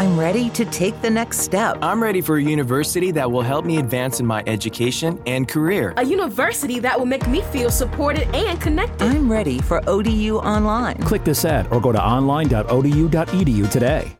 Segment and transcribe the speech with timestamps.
[0.00, 1.76] I'm ready to take the next step.
[1.82, 5.92] I'm ready for a university that will help me advance in my education and career.
[5.98, 9.02] A university that will make me feel supported and connected.
[9.02, 10.96] I'm ready for ODU Online.
[11.02, 14.19] Click this ad or go to online.odu.edu today.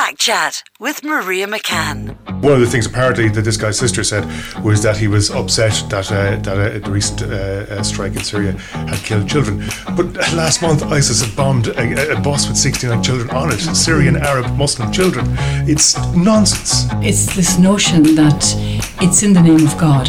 [0.00, 2.16] Backchat with Maria McCann.
[2.42, 4.24] One of the things apparently that this guy's sister said
[4.64, 8.24] was that he was upset that uh, that uh, the recent uh, uh, strike in
[8.24, 9.62] Syria had killed children.
[9.94, 14.16] But last month, ISIS had bombed a, a bus with 69 children on it, Syrian,
[14.16, 15.26] Arab, Muslim children.
[15.68, 16.86] It's nonsense.
[17.02, 18.42] It's this notion that
[19.02, 20.08] it's in the name of God.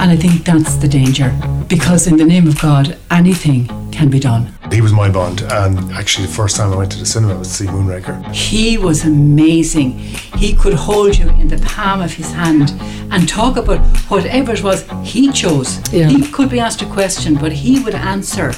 [0.00, 1.30] And I think that's the danger.
[1.68, 4.54] Because in the name of God, anything can be done.
[4.72, 7.48] He was my bond, and actually, the first time I went to the cinema was
[7.48, 8.32] to see Moonraker.
[8.32, 9.98] He was amazing.
[9.98, 12.70] He could hold you in the palm of his hand
[13.12, 15.80] and talk about whatever it was he chose.
[15.92, 16.08] Yeah.
[16.08, 18.52] He could be asked a question, but he would answer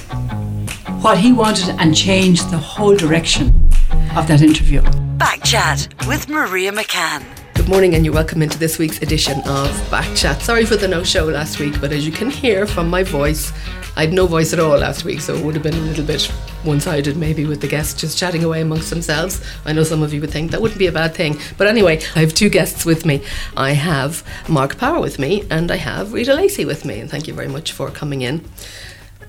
[1.01, 3.71] what he wanted and change the whole direction
[4.15, 4.83] of that interview.
[5.17, 7.42] Back chat with Maria McCann.
[7.55, 10.41] Good morning, and you're welcome into this week's edition of Backchat.
[10.41, 13.53] Sorry for the no show last week, but as you can hear from my voice,
[13.95, 16.05] I had no voice at all last week, so it would have been a little
[16.05, 16.23] bit
[16.65, 19.41] one sided maybe with the guests just chatting away amongst themselves.
[19.65, 21.39] I know some of you would think that wouldn't be a bad thing.
[21.59, 23.23] But anyway, I have two guests with me.
[23.57, 27.29] I have Mark Power with me, and I have Rita Lacey with me, and thank
[27.29, 28.45] you very much for coming in.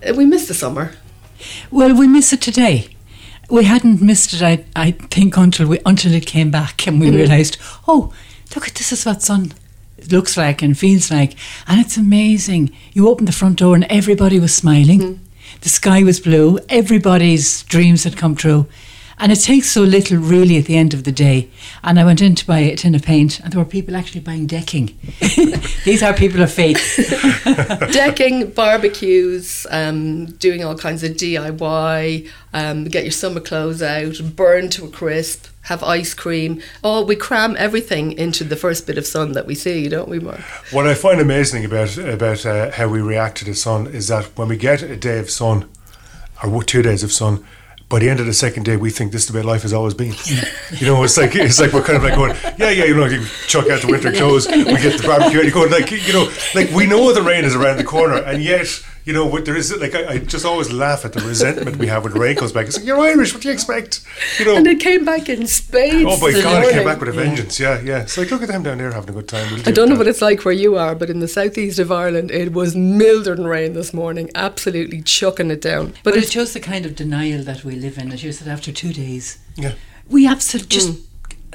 [0.07, 0.94] Uh, We missed the summer.
[1.69, 2.92] Well, we miss it today.
[3.53, 7.07] We hadn't missed it, I, I think, until we until it came back and we
[7.07, 7.17] mm-hmm.
[7.17, 8.11] realised, oh,
[8.55, 9.53] look at this is what sun
[10.11, 11.35] looks like and feels like,
[11.67, 12.71] and it's amazing.
[12.93, 14.99] You opened the front door and everybody was smiling.
[14.99, 15.23] Mm-hmm.
[15.61, 16.57] The sky was blue.
[16.67, 18.65] Everybody's dreams had come true.
[19.19, 21.50] And it takes so little, really, at the end of the day.
[21.83, 24.22] And I went in to buy a tin of paint, and there were people actually
[24.22, 24.97] buying decking.
[25.86, 26.97] These are people of faith.
[27.91, 34.69] Decking, barbecues, um, doing all kinds of DIY, um, get your summer clothes out, burn
[34.69, 36.61] to a crisp, have ice cream.
[36.84, 40.19] Oh, we cram everything into the first bit of sun that we see, don't we,
[40.19, 40.41] Mark?
[40.72, 44.25] What I find amazing about about uh, how we react to the sun is that
[44.38, 45.69] when we get a day of sun,
[46.44, 47.46] or two days of sun,
[47.93, 49.71] by the end of the second day, we think this is the way life has
[49.71, 50.15] always been.
[50.71, 53.05] you know, it's like it's like we're kind of like going, yeah, yeah, you know,
[53.05, 56.11] you chuck out the winter clothes, we get the barbecue, and you go like, you
[56.11, 58.83] know, like we know the rain is around the corner, and yet.
[59.06, 61.88] You know, what there is like I, I just always laugh at the resentment we
[61.88, 62.68] have when the rain comes back.
[62.68, 63.34] It's like you're Irish.
[63.34, 64.06] What do you expect?
[64.40, 66.06] You know, And it came back in spades.
[66.08, 66.64] Oh my God!
[66.64, 67.59] It came back with a vengeance.
[67.59, 68.03] Yeah, yeah.
[68.03, 69.50] It's like look at them down there having a good time.
[69.52, 70.00] We'll I do don't know that.
[70.00, 73.44] what it's like where you are, but in the southeast of Ireland, it was mildering
[73.44, 75.88] rain this morning, absolutely chucking it down.
[76.03, 78.12] But But it it's shows the kind of denial that we live in.
[78.12, 79.74] As you said, after two days, Yeah.
[80.08, 80.31] we mm.
[80.31, 81.00] absolutely just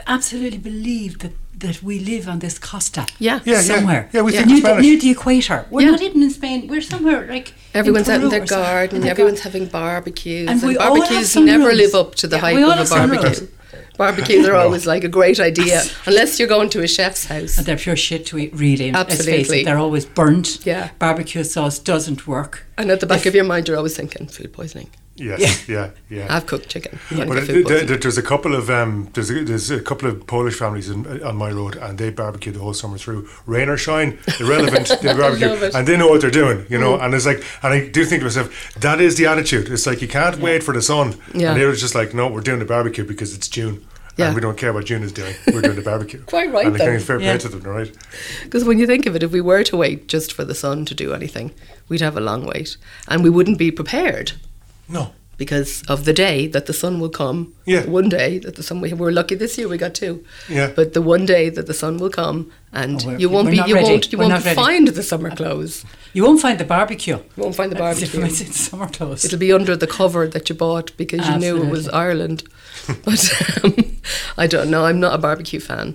[0.07, 3.07] absolutely believe that that we live on this costa.
[3.19, 3.41] Yeah.
[3.45, 3.61] Yeah, yeah.
[3.63, 4.09] somewhere.
[4.13, 5.67] Yeah, we think near, it's the, near the equator.
[5.71, 5.91] We're Yeah.
[5.93, 6.69] not even in Spain.
[6.69, 9.61] We're somewhere like in everyone's out in their garden, In everyone's garden.
[9.63, 11.79] having barbecues, And and, we all have barbecues never rules.
[11.79, 13.47] live up to the Yeah, hype of a barbecue.
[13.97, 17.59] Barbecues are always like a great idea, unless you're going to a chef's house.
[17.59, 18.93] And they're pure shit to eat, really.
[18.93, 19.61] Let's face Absolutely.
[19.63, 20.65] it, they're always burnt.
[20.65, 20.91] Yeah.
[21.01, 22.65] Barbecue sauce doesn't work.
[22.79, 24.91] And at the back of your mind, you're always thinking food poisoning.
[25.19, 26.27] Yes, yeah, yeah.
[26.31, 26.99] I've cooked chicken.
[27.11, 27.87] But get uh, food th- poisoning.
[27.89, 31.23] th- there's a couple of um, there's a, there's a couple of Polish families in,
[31.23, 34.89] on my road, and they barbecue the whole summer through, rain or shine, irrelevant.
[35.03, 35.49] They barbecue.
[35.49, 35.75] Mm.
[35.75, 36.99] and they know what they're doing, you know.
[37.01, 39.69] And it's like, and I do think to myself, that is the attitude.
[39.71, 41.51] It's like you can't wait for the sun, Yeah.
[41.53, 43.85] and they were just like, no, we're doing the barbecue because it's June.
[44.17, 44.27] Yeah.
[44.27, 45.33] And we don't care what June is doing.
[45.47, 46.21] We're doing the barbecue.
[46.27, 47.33] Quite right, And think fair Yeah.
[47.37, 47.91] play to them, right?
[48.43, 50.85] Because when you think of it, if we were to wait just for the sun
[50.87, 51.53] to do anything,
[51.89, 52.77] we'd have a long wait.
[53.07, 54.33] And we wouldn't be prepared
[54.89, 55.13] No.
[55.37, 57.55] because of the day that the sun will come.
[57.65, 57.85] Yeah.
[57.87, 60.25] One day that the sun, we were lucky this year we got two.
[60.49, 60.73] Yeah.
[60.75, 63.75] But the one day that the sun will come and Oh, you won't be, you
[63.75, 63.85] ready.
[63.89, 64.57] won't, you We're won't not ready.
[64.57, 65.85] find the summer clothes.
[66.13, 67.19] You won't find the barbecue.
[67.37, 68.21] You won't find the barbecue.
[68.25, 69.25] if it's summer clothes.
[69.25, 72.01] It'll be under the cover that you bought because you knew it was Absolutely.
[72.01, 72.43] Ireland.
[73.05, 73.75] but um,
[74.37, 74.87] I don't know.
[74.87, 75.95] I'm not a barbecue fan.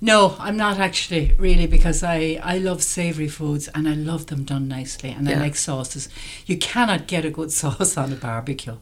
[0.00, 4.44] No, I'm not actually really because I, I love savoury foods and I love them
[4.44, 5.36] done nicely and Yeah.
[5.36, 6.08] I like sauces.
[6.46, 8.76] You cannot get a good sauce on a barbecue.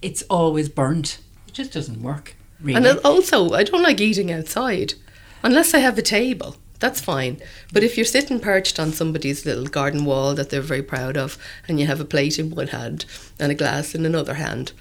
[0.00, 1.18] It's always burnt.
[1.46, 2.36] It just doesn't work.
[2.60, 2.76] Really.
[2.88, 4.94] And also, I don't like eating outside
[5.42, 6.56] unless I have a table.
[6.80, 7.40] That's fine.
[7.72, 11.38] But if you're sitting perched on somebody's little garden wall that they're very proud of,
[11.68, 13.04] and you have a plate in one hand
[13.38, 14.72] and a glass in another hand,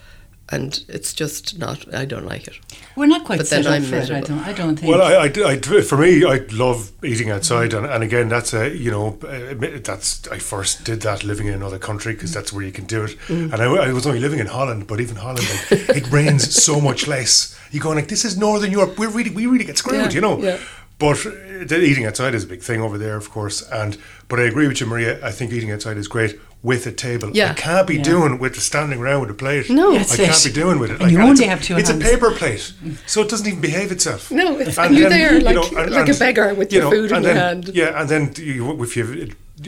[0.49, 2.59] and it's just not, I don't like it.
[2.95, 4.11] We're not quite But set then up I'm for it.
[4.11, 4.91] I don't, I don't think.
[4.91, 8.75] Well, I, I, I for me, I love eating outside, and, and again, that's a
[8.75, 12.63] you know, uh, that's I first did that living in another country because that's where
[12.65, 13.17] you can do it.
[13.27, 13.53] Mm.
[13.53, 16.81] And I, I was only living in Holland, but even Holland, like, it rains so
[16.81, 17.57] much less.
[17.71, 18.99] You go like, this is Northern Europe.
[18.99, 20.39] We really, we really get screwed, Yeah, you know.
[20.39, 20.59] yeah.
[20.99, 23.61] But uh, eating outside is a big thing over there, of course.
[23.69, 23.97] And
[24.27, 25.25] but I agree with you, Maria.
[25.25, 27.29] I think eating outside is great with a table.
[27.33, 27.51] Yeah.
[27.51, 28.03] I can't be Yeah.
[28.03, 29.69] doing with the standing around with a plate.
[29.69, 29.91] No.
[29.93, 30.49] I That's can't it.
[30.49, 31.01] be doing with it.
[31.01, 32.01] And you it's only have two It's hands.
[32.03, 32.71] a paper plate,
[33.05, 34.31] so it doesn't even behave itself.
[34.31, 36.71] No, it's- And and you're then, there you like- know, and- like a beggar with
[36.71, 37.71] you your know, food in and your hand.
[37.73, 39.13] Yeah, and then you, if you have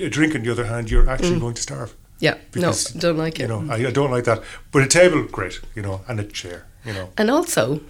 [0.06, 1.42] a drink in the other hand, you're actually mm.
[1.42, 1.94] going to starve.
[2.20, 3.42] Yeah, Because, no, don't like it.
[3.42, 4.42] You know, I, I don't like that.
[4.72, 5.60] But a table, great.
[5.76, 6.66] You know, and a chair.
[6.86, 7.10] You know.
[7.18, 7.82] And also,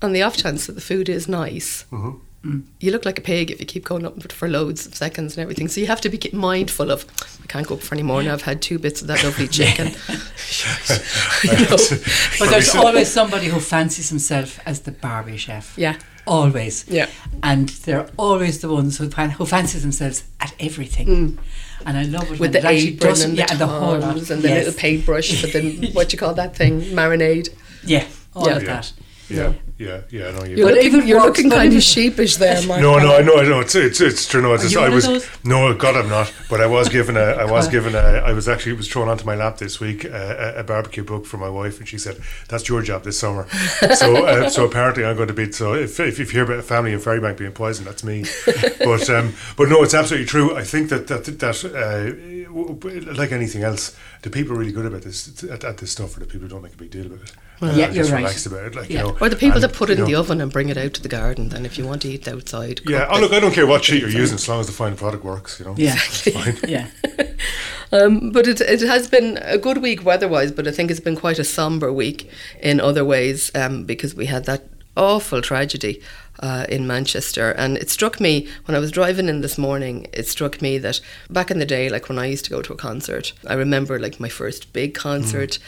[0.00, 2.16] on the off chance that the food is nice, mm-hmm.
[2.80, 5.42] You look like a pig if you keep going up for loads of seconds and
[5.42, 5.68] everything.
[5.68, 7.04] So you have to be mindful of,
[7.42, 8.32] I can't go up for any more now.
[8.32, 9.92] I've had two bits of that lovely chicken.
[11.44, 11.76] You know.
[12.38, 15.76] But there's always somebody who fancies himself as the Barbie chef.
[15.76, 15.98] Yeah.
[16.26, 16.84] Always.
[16.88, 17.08] Yeah.
[17.42, 21.38] And they're always the ones who, fan, who fancies themselves at everything.
[21.84, 22.40] And I love it Mm.
[22.40, 24.16] With the it apron does- and yeah, the and the whole lot.
[24.30, 24.66] and the Yes.
[24.66, 27.48] little paintbrush for the, what you call that thing, marinade.
[27.84, 28.56] Yeah, all Yeah.
[28.56, 28.68] of Yeah.
[28.74, 28.92] that.
[29.36, 30.28] Yeah, yeah, yeah.
[30.28, 30.56] I know you.
[30.56, 32.80] You're, But looking, you're looking kind of sheepish there, Mark.
[32.80, 33.60] No, no, I know, I know.
[33.60, 34.42] It's it's it's true.
[34.42, 36.32] No, it's Are just, I was no, God, I'm not.
[36.50, 39.08] But I was given a, I was given a, I was actually it was thrown
[39.08, 40.08] onto my lap this week uh,
[40.56, 42.18] a, a barbecue book for my wife, and she said
[42.48, 43.48] that's your job this summer.
[43.96, 45.50] So uh, so apparently I'm going to be.
[45.52, 48.24] So if, if you hear about a family in Ferrybank being poisoned, that's me.
[48.78, 50.56] But um, but no, it's absolutely true.
[50.56, 54.72] I think that that that uh, w- w- like anything else, the people are really
[54.72, 56.90] good about this at, at this stuff, or the people who don't make a big
[56.90, 57.32] deal about it.
[57.62, 58.46] Uh, Yeah, you're right.
[58.46, 58.98] about it, like Yeah.
[59.02, 59.16] you know.
[59.20, 61.02] Or the people and, that put it in the oven and bring it out to
[61.02, 61.48] the garden.
[61.50, 64.00] Then, if you want to eat outside, Yeah, oh look, I don't care what sheet
[64.00, 65.74] you're using as long as the final product works, you know.
[65.76, 65.96] Yeah.
[65.96, 66.58] Fine.
[66.68, 66.86] Yeah.
[67.92, 71.16] Um, but it, it has been a good week weather-wise, but I think it's been
[71.16, 72.30] quite a somber week
[72.60, 74.66] in other ways um, because we had that
[74.96, 76.00] awful tragedy
[76.40, 77.50] uh, in Manchester.
[77.52, 81.00] And it struck me when I was driving in this morning, it struck me that
[81.28, 83.98] back in the day, like when I used to go to a concert, I remember
[83.98, 85.58] like my first big concert,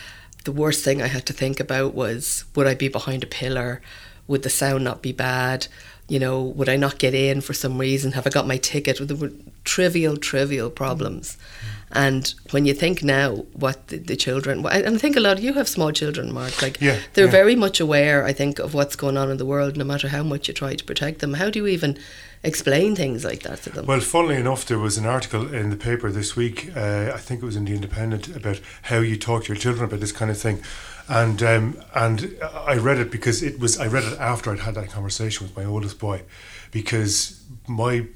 [0.44, 3.80] the worst thing I had to think about was would I be behind a pillar?
[4.26, 5.66] Would the sound not be bad?
[6.08, 8.12] You know, would I not get in for some reason?
[8.12, 8.98] Have I got my ticket?
[9.00, 9.32] There were
[9.64, 11.36] trivial, trivial problems.
[11.36, 11.84] Mm.
[11.96, 15.44] And when you think now what the, the children, and I think a lot of
[15.44, 17.30] you have small children, Mark, like Yeah, they're yeah.
[17.30, 20.22] very much aware, I think, of what's going on in the world, no matter how
[20.22, 21.34] much you try to protect them.
[21.34, 21.96] How do you even
[22.44, 23.86] explain things like that to them?
[23.86, 26.70] Well, funnily enough, there was an article in the paper this week.
[26.76, 29.84] Uh, I think it was in the Independent about how you talk to your children
[29.84, 30.62] about this kind of thing,
[31.08, 34.74] and um, and I read it because it was I read it after I'd had
[34.74, 36.22] that conversation with my oldest boy,
[36.70, 38.06] because my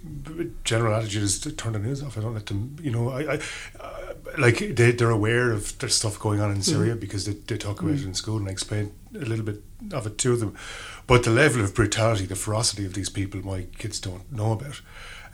[0.65, 2.19] general attitude is to turn the news off.
[2.19, 3.35] I don't let them, you know, I.
[3.35, 3.41] I
[3.81, 4.05] uh,
[4.37, 7.81] like they, they're aware of there's stuff going on in Syria because they, they talk
[7.81, 9.63] about it in school and I explain a little bit
[9.93, 10.57] of it to them.
[11.07, 14.81] But the level of brutality, the ferocity of these people, my kids don't know about.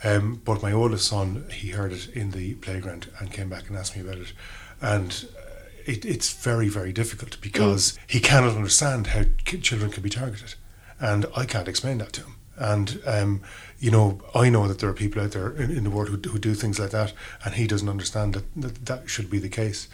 [0.02, 3.76] Um, but my oldest son, he heard it in the playground and came back and
[3.76, 4.32] asked me about it.
[4.80, 9.22] And uh, it, it's very, very difficult because he cannot understand how
[9.62, 10.54] children can be targeted.
[11.00, 12.36] And I can't explain that to him.
[12.56, 13.40] And, um,
[13.80, 16.16] you know, I know that there are people out there in, in the world who,
[16.16, 17.12] do- who do things like that,
[17.44, 19.88] and he doesn't understand that that, that should be the case.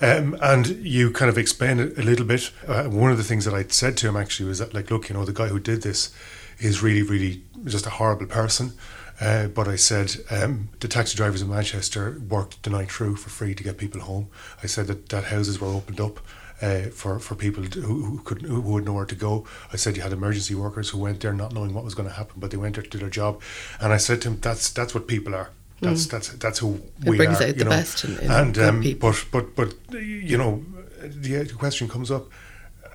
[0.00, 2.50] Um, and you kind of explain it a little bit.
[2.66, 5.08] Uh, one of the things that I said to him actually was that, like, look,
[5.08, 6.14] you know, the guy who did this
[6.58, 8.72] is really, really just a horrible person.
[9.20, 13.30] Uh, but I said um, the taxi drivers in Manchester worked the night through for
[13.30, 14.28] free to get people home.
[14.62, 16.20] I said that, that houses were opened up
[16.60, 19.46] uh, for for people who, who could who would know where to go.
[19.72, 22.14] I said you had emergency workers who went there not knowing what was going to
[22.14, 23.40] happen, but they went there to do their job.
[23.80, 25.50] And I said to him, that's that's what people are.
[25.80, 26.74] That's that's that's who
[27.04, 27.48] It we brings are.
[27.48, 27.70] out the know.
[27.70, 29.10] best in- in and um, people.
[29.10, 30.64] but but but you know,
[31.02, 32.24] the the question comes up: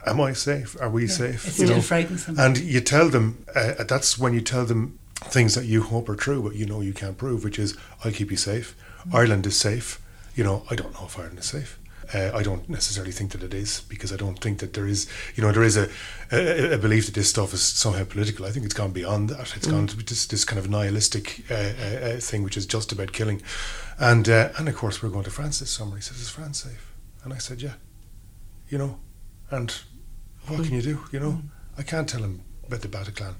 [0.05, 0.75] Am I safe?
[0.81, 1.45] Are we safe?
[1.45, 1.81] It You still know?
[1.81, 2.39] frightens them.
[2.39, 4.97] And you tell them uh, that's when you tell them
[5.29, 8.11] things that you hope are true, but you know you can't prove, which is I'll
[8.11, 8.75] keep you safe.
[9.13, 9.99] Ireland is safe.
[10.35, 11.77] You know, I don't know if Ireland is safe.
[12.13, 15.07] Uh, I don't necessarily think that it is because I don't think that there is,
[15.35, 15.89] you know, there is a,
[16.31, 18.45] a, a belief that this stuff is somehow political.
[18.45, 19.55] I think it's gone beyond that.
[19.55, 22.91] It's gone to this, this kind of nihilistic uh, uh, uh, thing, which is just
[22.91, 23.41] about killing.
[23.99, 25.95] And uh, and of course, we're going to France this summer.
[25.95, 27.73] He says, "Is France safe?" And I said, "Yeah."
[28.69, 28.99] You know,
[29.49, 29.73] and
[30.47, 31.03] what can you do?
[31.11, 31.41] You know,
[31.77, 33.35] I can't tell him about the Bataclan,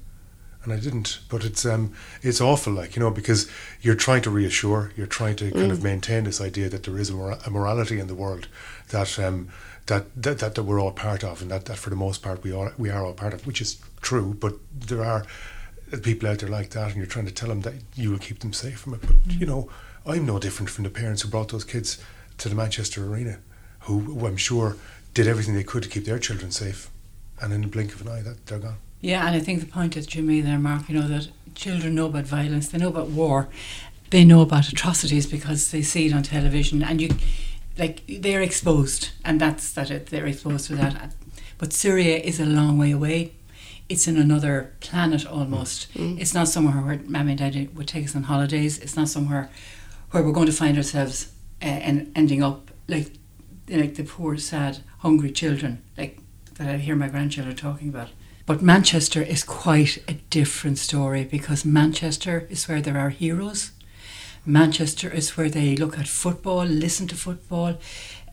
[0.64, 1.20] and I didn't.
[1.28, 1.92] But it's um,
[2.22, 3.50] it's awful, like you know, because
[3.80, 7.10] you're trying to reassure, you're trying to kind of maintain this idea that there is
[7.10, 8.48] a, mora- a morality in the world
[8.90, 9.48] that um,
[9.86, 12.42] that, that that that we're all part of, and that, that for the most part
[12.42, 14.34] we are we are all part of, which is true.
[14.38, 15.24] But there are
[16.02, 18.38] people out there like that, and you're trying to tell them that you will keep
[18.38, 19.00] them safe from it.
[19.02, 19.68] But you know,
[20.06, 21.98] I'm no different from the parents who brought those kids
[22.38, 23.38] to the Manchester Arena,
[23.80, 24.76] who, who I'm sure
[25.14, 26.90] did everything they could to keep their children safe,
[27.40, 28.76] and in the blink of an eye, that they're gone.
[29.02, 31.96] Yeah, and I think the point that you made there, Mark, you know, that children
[31.96, 33.48] know about violence, they know about war,
[34.10, 37.10] they know about atrocities because they see it on television, and you,
[37.76, 41.14] like, they're exposed, and that's that it, they're exposed to that.
[41.58, 43.32] But Syria is a long way away.
[43.88, 45.88] It's in another planet almost.
[46.16, 48.78] It's not somewhere where Mammy and Daddy would take us on holidays.
[48.78, 49.50] It's not somewhere
[50.12, 53.12] where we're going to find ourselves uh, and ending up like
[53.68, 56.18] like the poor, sad, hungry children, like
[56.54, 58.10] that I hear my grandchildren talking about.
[58.44, 63.70] But Manchester is quite a different story because Manchester is where there are heroes.
[64.44, 67.78] Manchester is where they look at football, listen to football.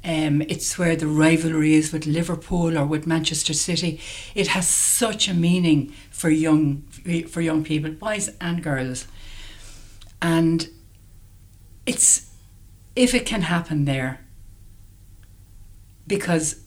[0.03, 3.99] Um, it's where the rivalry is with Liverpool or with Manchester City.
[4.33, 6.83] It has such a meaning for young
[7.27, 9.07] for young people, boys and girls.
[10.21, 10.69] And
[11.85, 12.31] it's
[12.95, 14.21] if it can happen there,
[16.07, 16.63] because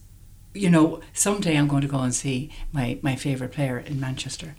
[0.55, 4.55] you know someday I'm going to go and see my my favorite player in Manchester.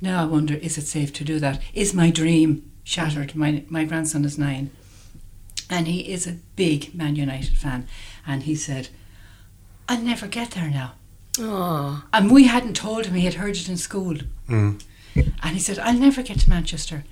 [0.00, 1.60] Now I wonder, is it safe to do that?
[1.74, 3.34] Is my dream shattered?
[3.34, 4.70] My my grandson is nine,
[5.68, 7.86] and he is a big Man United fan,
[8.26, 8.88] and he said,
[9.88, 10.92] "I'll never get there now."
[11.38, 14.16] Oh, And we hadn't told him; he had heard it in school.
[14.48, 14.82] Mm.
[15.14, 17.04] And he said, I'll never get to Manchester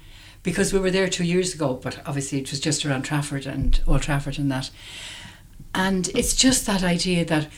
[0.42, 3.80] because we were there two years ago, but obviously it was just around Trafford and
[3.86, 4.70] Old Trafford and that.
[5.74, 7.48] And it's just that idea that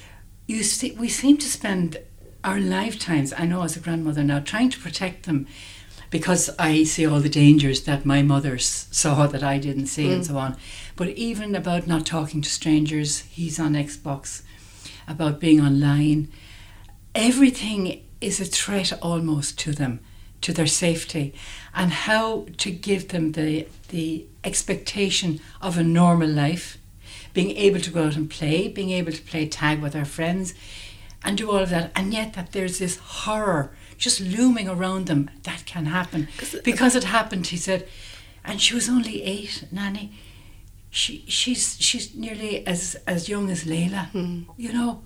[0.51, 1.99] you see, we seem to spend
[2.43, 5.47] our lifetimes, I know as a grandmother now, trying to protect them
[6.11, 10.23] because I see all the dangers that my mother saw that I didn't see and
[10.23, 10.27] mm.
[10.27, 10.57] so on.
[10.97, 14.43] But even about not talking to strangers, he's on Xbox,
[15.07, 16.29] about being online,
[17.15, 20.01] everything is a threat almost to them,
[20.41, 21.33] to their safety,
[21.75, 26.79] and how to give them the the expectation of a normal life,
[27.33, 30.55] being able to go out and play, being able to play tag with our friends,
[31.25, 35.31] and do all of that, and yet that there's this horror just looming around them
[35.43, 36.29] that can happen
[36.65, 37.49] because it happened.
[37.49, 37.87] He said,
[38.45, 40.13] and she was only eight, Nanny.
[40.91, 44.43] She she's she's nearly as as young as Layla, hmm.
[44.57, 45.03] you know.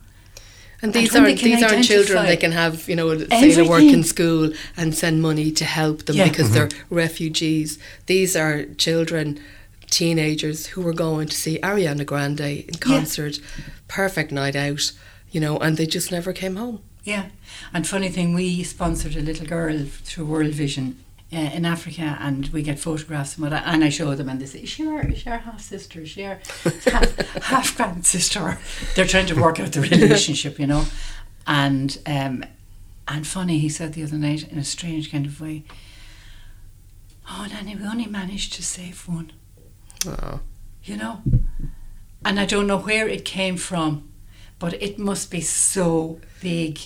[0.81, 3.63] and these when they aren't these aren't children they can have you know say they
[3.63, 6.29] work in school and send money to help them Yeah.
[6.29, 6.69] because mm-hmm.
[6.69, 7.79] they're refugees.
[8.07, 9.41] These are children,
[9.95, 13.39] teenagers who were going to see Ariana Grande in concert,
[13.87, 14.91] perfect night out,
[15.31, 16.83] you know, and they just never came home.
[17.05, 17.27] Yeah,
[17.73, 20.99] and funny thing, we sponsored a little girl through World Vision
[21.33, 24.47] uh, in Africa, and we get photographs and what, and I show them, and they
[24.47, 26.01] say, "Is she our, is she our half sister?
[26.01, 26.41] Is she our
[26.87, 28.59] half, half grand sister?"
[28.97, 30.87] They're trying to work out the relationship, you know,
[31.47, 32.45] and um,
[33.07, 35.65] and funny, he said the other night in a strange kind of way,
[37.29, 39.33] "Oh, Nanny, we only managed to save one."
[40.07, 40.41] Oh.
[40.83, 41.23] you know.
[42.25, 44.09] And I don't know where it came from,
[44.59, 46.79] but it must be so big.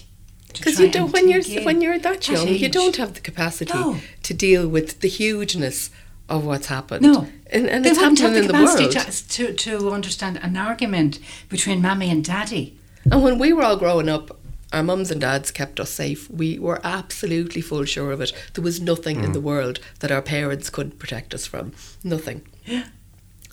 [0.52, 3.20] Because you don't when you're in when you're that that young, you don't have the
[3.20, 3.98] capacity No.
[4.22, 5.90] to deal with the hugeness
[6.28, 7.02] of what's happened.
[7.02, 8.92] No, and, and they it's wouldn't have happening the in the world.
[9.28, 12.76] to, to to understand an argument between mammy and daddy.
[13.10, 14.38] And when we were all growing up,
[14.72, 16.30] our mums and dads kept us safe.
[16.30, 18.32] We were absolutely full sure of it.
[18.54, 19.32] There was nothing in mm.
[19.32, 21.72] the world that our parents couldn't protect us from.
[22.04, 22.42] Nothing.
[22.66, 22.84] Yeah.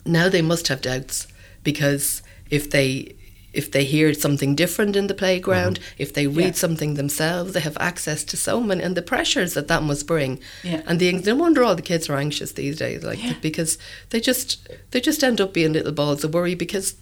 [0.06, 1.26] Now they must have doubts
[1.62, 3.14] because if they
[3.52, 6.02] if they hear something different in the playground, mm-hmm.
[6.02, 6.60] if they read Yeah.
[6.64, 10.40] something themselves, they have access to so many and the pressures that that must bring.
[10.62, 10.82] Yeah.
[10.86, 13.32] And the no wonder all the kids are anxious these days, like Yeah.
[13.40, 13.78] because
[14.10, 16.96] they just they just end up being little balls of worry because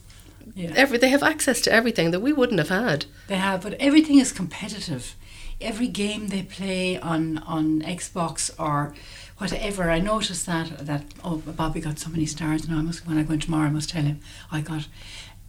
[0.54, 0.72] Yeah.
[0.76, 3.06] every they have access to everything that we wouldn't have had.
[3.26, 5.16] They have, but everything is competitive.
[5.60, 8.94] Every game they play on on Xbox or
[9.38, 9.90] whatever.
[9.90, 12.78] I noticed that that oh Bobby got so many stars now.
[12.78, 13.66] I must when I go in tomorrow.
[13.68, 14.88] I must tell him I got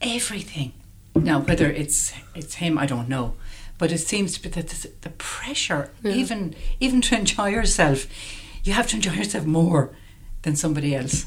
[0.01, 0.74] everything.
[1.15, 3.36] Now whether it's it's him, I don't know,
[3.77, 8.08] but it seems to be that this, the pressure, even even to enjoy yourself,
[8.63, 9.92] you have to enjoy yourself more
[10.42, 11.25] than somebody else.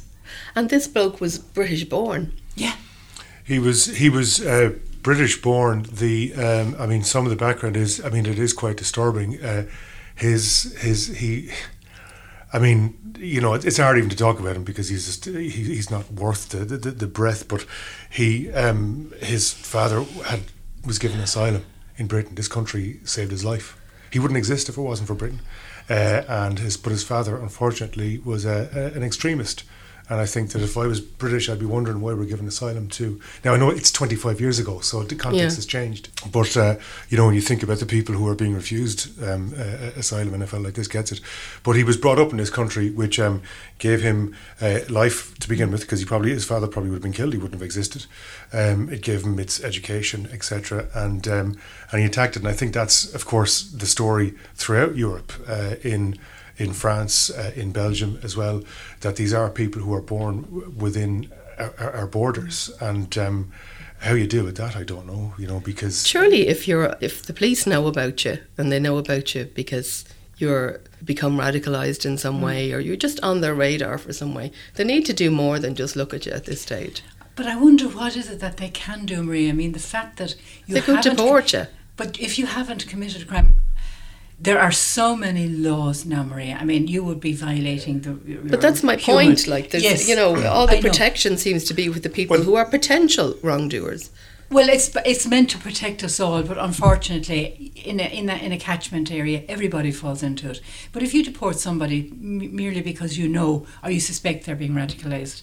[0.54, 2.32] And this bloke was British born.
[2.54, 2.74] Yeah,
[3.44, 5.86] He was he was uh, British born.
[5.90, 9.42] The um, I mean, some of the background is I mean, it is quite disturbing.
[9.42, 9.64] Uh,
[10.14, 11.50] his his he.
[12.52, 15.48] I mean, you know, it's hard even to talk about him because he's just he,
[15.48, 17.48] he's not worth the, the the breath.
[17.48, 17.66] But
[18.10, 20.40] he um, his father had
[20.84, 21.64] was given asylum
[21.96, 22.34] in Britain.
[22.34, 23.76] This country saved his life.
[24.10, 25.40] He wouldn't exist if it wasn't for Britain.
[25.90, 29.64] Uh, and his but his father unfortunately was a, a, an extremist.
[30.10, 32.88] And I think that if I was British, I'd be wondering why we're given asylum
[32.88, 33.20] to.
[33.44, 35.56] Now I know it's 25 years ago, so the context Yeah.
[35.56, 36.08] has changed.
[36.32, 36.76] But uh,
[37.10, 40.34] you know, when you think about the people who are being refused um, uh, asylum,
[40.34, 41.20] and I felt like this gets it.
[41.62, 43.42] But he was brought up in this country, which um,
[43.78, 47.02] gave him uh, life to begin with, because he probably his father probably would have
[47.02, 47.32] been killed.
[47.32, 48.06] He wouldn't have existed.
[48.52, 50.88] Um, it gave him its education, etc.
[50.94, 51.58] And um,
[51.92, 52.40] and he attacked it.
[52.40, 55.32] And I think that's, of course, the story throughout Europe.
[55.46, 56.18] Uh, in
[56.58, 58.62] in France, uh, in Belgium as well,
[59.00, 63.50] that these are people who are born w- within our, our- our borders, and um,
[64.00, 65.34] how you deal with that, I don't know.
[65.38, 68.98] You know, because Surely, if you're if the police know about you and they know
[68.98, 70.04] about you because
[70.36, 74.52] you're become radicalized in some way or you're just on their radar for some way,
[74.74, 77.02] they need to do more than just look at you at this stage.
[77.34, 79.50] But I wonder what is it that they can do, Maria?
[79.50, 80.34] I mean, the fact that
[80.66, 81.66] you They could haven't deport you.
[81.96, 83.54] But if you haven't committed a crime,
[84.40, 86.56] there are so many laws now, Maria.
[86.60, 88.12] I mean, you would be violating the.
[88.12, 89.46] But that's my human- point.
[89.48, 90.08] Like, there's, Yes.
[90.08, 90.82] you know, all the I know.
[90.88, 94.10] protection seems to be with the people Well- who are potential wrongdoers.
[94.50, 98.50] Well, it's it's meant to protect us all, but unfortunately, in a, in a in
[98.52, 100.60] a catchment area, everybody falls into it.
[100.92, 104.72] But if you deport somebody m- merely because you know or you suspect they're being
[104.72, 105.42] radicalised,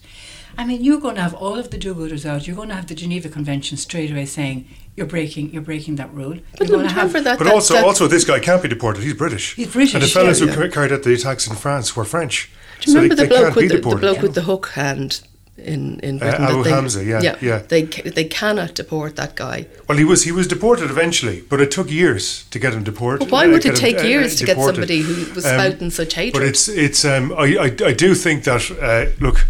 [0.57, 2.47] I mean, you're going to have all of the do-gooders out.
[2.47, 6.13] You're going to have the Geneva Convention straight away saying you're breaking you're breaking that
[6.13, 6.37] rule.
[6.57, 7.37] But you're going to remember have that.
[7.37, 9.03] But that- also, that- also, this guy can't be deported.
[9.03, 9.55] He's British.
[9.55, 10.69] He's British, And the fellas yeah, who yeah.
[10.69, 12.49] carried out the attacks in France were French.
[12.81, 14.01] Do you remember they, the they bloke with the, the deported.
[14.01, 15.21] bloke with the hook hand
[15.57, 16.43] in in Uh, Britain?
[16.45, 17.59] Abu they, Hamza, yeah, yeah.
[17.67, 19.67] They they cannot deport that guy.
[19.87, 23.19] Well, he was he was deported eventually, but it took years to get him deported.
[23.19, 25.45] But why uh, would get it him, take uh, years to get somebody who was
[25.45, 26.33] Um, spouting such hatred?
[26.33, 29.45] But it's it's um I I, I do think that uh, look,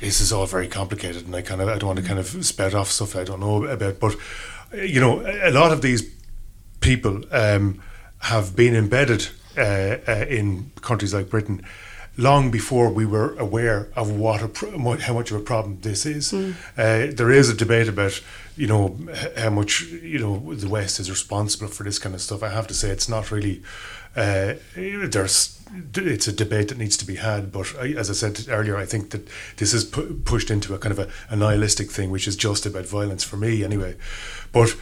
[0.00, 2.44] this is all very complicated, and I kind of I don't want to kind of
[2.44, 4.16] spout off stuff I don't know about, but
[4.74, 6.02] you know a lot of these
[6.80, 7.82] people um,
[8.20, 11.62] have been embedded uh, uh, in countries like Britain
[12.16, 16.04] long before we were aware of what a pro- how much of a problem this
[16.04, 16.32] is.
[16.32, 18.20] Uh, there is a debate about
[18.60, 18.98] you know
[19.38, 22.42] how much you know the West is responsible for this kind of stuff.
[22.42, 23.62] I have to say it's not really.
[24.14, 25.58] Uh, there's
[25.94, 28.84] it's a debate that needs to be had, but I, as I said earlier, I
[28.84, 29.26] think that
[29.56, 32.66] this is pu- pushed into a kind of a, a nihilistic thing, which is just
[32.66, 33.96] about violence for me, anyway.
[34.52, 34.76] But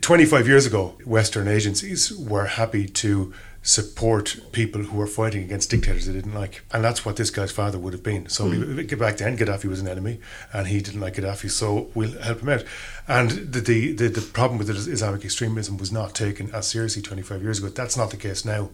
[0.00, 6.06] 25 years ago, Western agencies were happy to support people who were fighting against dictators
[6.06, 6.62] they didn't like.
[6.72, 8.28] And that's what this guy's father would have been.
[8.28, 10.18] So we, back then, Gaddafi was an enemy
[10.52, 12.64] and he didn't like Gaddafi, so we'll help him out.
[13.06, 16.68] And the, the, the, the problem with it is Islamic extremism was not taken as
[16.68, 17.68] seriously 25 years ago.
[17.68, 18.70] That's not the case now.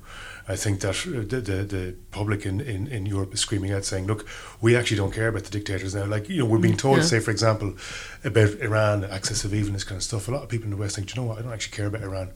[0.49, 3.85] I think that uh, the, the, the public in, in, in Europe is screaming out
[3.85, 4.25] saying, look,
[4.61, 6.05] we actually don't care about the dictators now.
[6.05, 7.03] Like, you know, we're being told, Yeah.
[7.05, 7.75] say, for example,
[8.23, 10.29] about Iran, axis of evil this kind of stuff.
[10.29, 11.77] A lot of people in the West think, "Do you know what, I don't actually
[11.77, 12.31] care about Iran.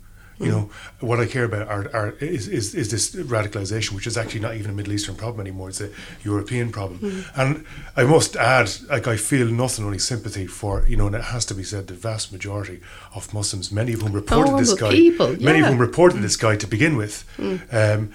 [0.46, 0.70] You know,
[1.00, 4.54] what I care about are, are is, is, is this radicalization, which is actually not
[4.54, 5.68] even a Middle Eastern problem anymore.
[5.68, 5.90] It's a
[6.24, 6.98] European problem.
[6.98, 7.40] Hmm.
[7.40, 11.24] And I must add, like, I feel nothing only sympathy for, you know, and it
[11.24, 12.80] has to be said, the vast majority
[13.14, 16.22] of Muslims, many of whom reported this guy, people, many of whom reported hmm.
[16.22, 17.28] this guy to begin with.
[17.36, 17.56] Hmm.
[17.70, 18.12] Um,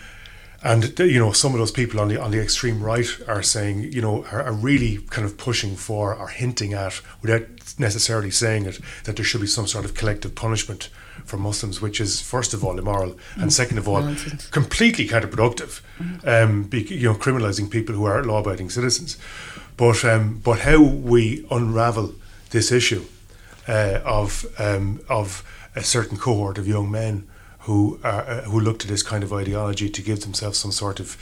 [0.63, 3.91] and you know, some of those people on the on the extreme right are saying,
[3.93, 7.43] you know, are, are really kind of pushing for or hinting at, without
[7.77, 10.89] necessarily saying it, that there should be some sort of collective punishment
[11.25, 14.47] for Muslims, which is first of all immoral, and second of all, Nonsense.
[14.47, 15.81] completely counterproductive.
[16.23, 19.17] Um, be, you know, criminalising people who are law-abiding citizens.
[19.77, 22.13] But um, but how we unravel
[22.51, 23.05] this issue
[23.67, 25.43] uh, of um, of
[25.75, 27.27] a certain cohort of young men
[27.59, 30.99] who are, uh, who look to this kind of ideology to give themselves some sort
[30.99, 31.17] of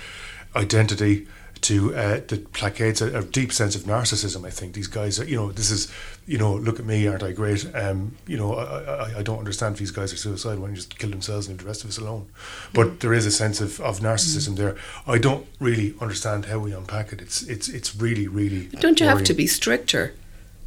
[0.56, 1.28] identity
[1.64, 4.46] to uh, that placates a, a deep sense of narcissism.
[4.46, 5.92] I think these guys are, you know, this is,
[6.28, 7.66] you know, look at me, aren't I great?
[7.74, 10.60] Um, you know, I, I, I don't understand if these guys are suicidal.
[10.60, 12.28] Why don't you just kill themselves and leave the rest of us alone?
[12.74, 14.76] But there is a sense of, of narcissism there.
[15.08, 17.22] I don't really understand how we unpack it.
[17.22, 18.68] It's it's it's really really.
[18.68, 20.14] Don't you have to be stricter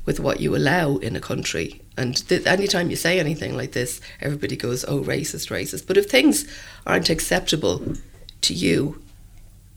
[0.05, 1.81] with what you allow in a country?
[1.97, 6.11] And th- anytime you say anything like this, everybody goes, "Oh, racist, racist." But if
[6.11, 6.47] things
[6.87, 7.83] aren't acceptable
[8.43, 9.03] to you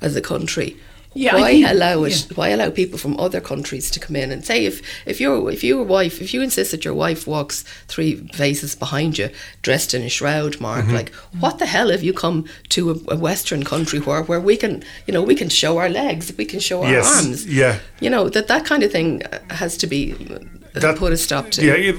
[0.02, 0.78] as a country,
[1.16, 2.28] Yeah, I why think- allow it?
[2.30, 2.36] yeah.
[2.36, 5.64] Why allow people from other countries to come in and say if if your if
[5.64, 9.30] your wife if you insist that your wife walks three paces behind you
[9.64, 10.96] dressed in a shroud, Mark, Mm-hmm.
[10.96, 14.56] like what the hell have you come to a, a Western country where where we
[14.56, 17.80] can you know we can show our legs, we can show our Yes, arms, yeah.
[18.00, 21.18] you know that that kind of thing uh, has to be uh, That- put a
[21.18, 21.66] stop to.
[21.66, 21.96] Yeah, it,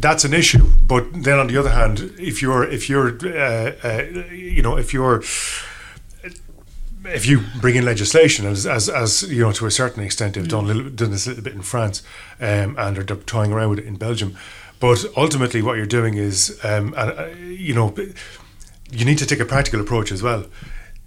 [0.00, 0.66] that's an issue.
[0.86, 4.92] But then on the other hand, if you're if you're uh, uh, you know if
[4.92, 5.22] you're
[7.04, 10.48] if you bring in legislation, as, as, as you know, to a certain extent, they've
[10.48, 12.02] done, a little, done this a little bit in France,
[12.40, 14.36] um, and are toying around with it in Belgium.
[14.80, 17.94] But ultimately, what you're doing is, um, and, uh, you know,
[18.90, 20.46] you need to take a practical approach as well.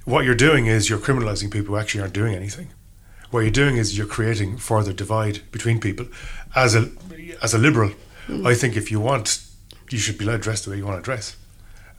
[0.06, 2.70] What you're doing is you're criminalising people who actually aren't doing anything.
[3.30, 6.08] What you're doing is you're creating further divide between people.
[6.54, 6.90] As a
[7.42, 7.92] as a liberal,
[8.44, 9.42] I think if you want,
[9.90, 11.38] you should be allowed to dress the way you want to dress.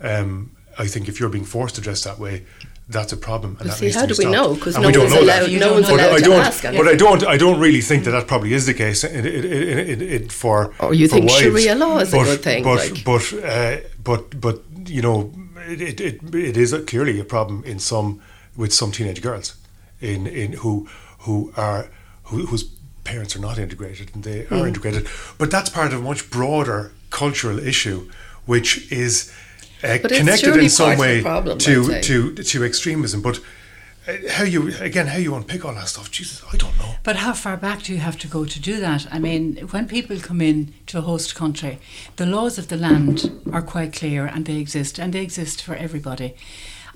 [0.01, 2.45] Um, I think if you're being forced to dress that way,
[2.93, 3.51] that's a problem.
[3.59, 4.49] And Well, that see, needs how to be do we stopped.
[4.51, 4.57] know?
[4.65, 5.43] 'Cause And no one's know that.
[5.43, 6.45] allowed- no one's allowed I to don't.
[6.51, 6.63] ask.
[6.63, 7.23] But I don't.
[7.35, 9.03] I don't really think that that probably is the case.
[9.05, 11.41] It, it, it, it, it, for Or you for think wives.
[11.43, 13.23] Sharia law is a but, good thing, But like- but
[13.57, 13.77] uh,
[14.09, 14.57] but but
[14.97, 15.33] you know,
[15.73, 18.21] it, it, it, it is a, clearly a problem in some
[18.57, 19.55] with some teenage girls,
[20.01, 20.87] in in who
[21.25, 21.83] who are
[22.25, 22.65] who, whose
[23.05, 24.55] parents are not integrated and they Hmm.
[24.61, 25.07] are integrated.
[25.39, 27.99] But that's part of a much broader cultural issue,
[28.47, 29.31] which is.
[29.85, 32.43] Uh, But it's connected surely in some part of the way problem, I'd to to
[32.43, 33.41] to extremism, but
[34.09, 36.11] uh, how you again how you unpick all that stuff.
[36.11, 36.95] Jesus, I don't know.
[37.03, 39.07] But how far back do you have to go to do that?
[39.13, 41.79] I mean, when people come in to a host country,
[42.17, 45.75] the laws of the land are quite clear and they exist, and they exist for
[45.75, 46.35] everybody.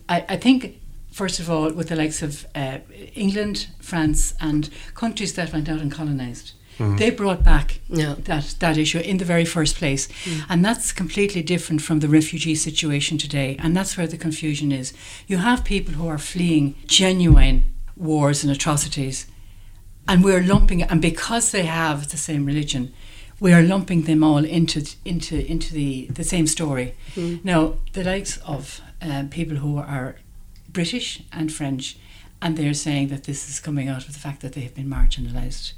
[0.08, 2.78] I, I think, first of all, with the likes of uh,
[3.14, 6.96] England, France, and countries that went out and colonised, Mm-hmm.
[6.96, 8.14] they brought back Yeah.
[8.24, 10.08] that, that issue in the very first place.
[10.24, 10.44] Mm.
[10.48, 13.56] And that's completely different from the refugee situation today.
[13.58, 14.92] And that's where the confusion is.
[15.26, 17.64] You have people who are fleeing genuine
[17.96, 19.26] wars and atrocities,
[20.08, 22.92] and we're lumping, and because they have the same religion,
[23.40, 26.94] we are lumping them all into into into the, the same story.
[27.14, 27.44] Mm.
[27.44, 30.16] Now, the likes of um, people who are
[30.70, 31.96] British and French,
[32.40, 34.88] and they're saying that this is coming out of the fact that they have been
[34.88, 35.72] marginalised.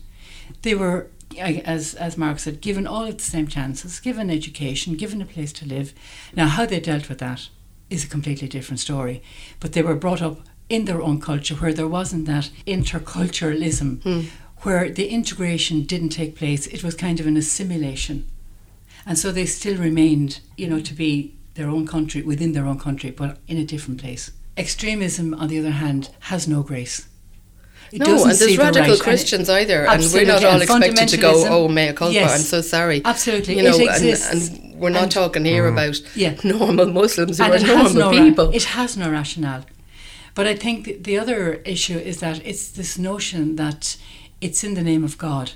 [0.62, 1.08] They were,
[1.38, 5.52] as as Mark said, given all of the same chances, given education, given a place
[5.54, 5.92] to live.
[6.34, 7.48] Now, how they dealt with that
[7.90, 9.22] is a completely different story.
[9.60, 14.20] But they were brought up in their own culture where there wasn't that interculturalism, hmm.
[14.58, 16.66] where the integration didn't take place.
[16.66, 18.26] It was kind of an assimilation.
[19.06, 22.78] And so they still remained, you know, to be their own country within their own
[22.78, 24.30] country, but in a different place.
[24.56, 27.08] Extremism, on the other hand, has no grace.
[27.92, 30.44] It No, and there's see the radical right, and it- Christians either, and we're not
[30.44, 33.00] all expected to go, fundamentalism- "Oh, mea culpa." Yes, I'm so sorry.
[33.04, 34.28] Absolutely, you know, it and, exists.
[34.50, 35.72] and we're not And- talking here mm.
[35.72, 36.34] about Yeah.
[36.44, 38.50] normal Muslims who and are it has normal no ra- people.
[38.54, 39.64] it has no rationale.
[40.34, 43.96] But I think the, the other issue is that it's this notion that
[44.40, 45.52] it's in the name of God,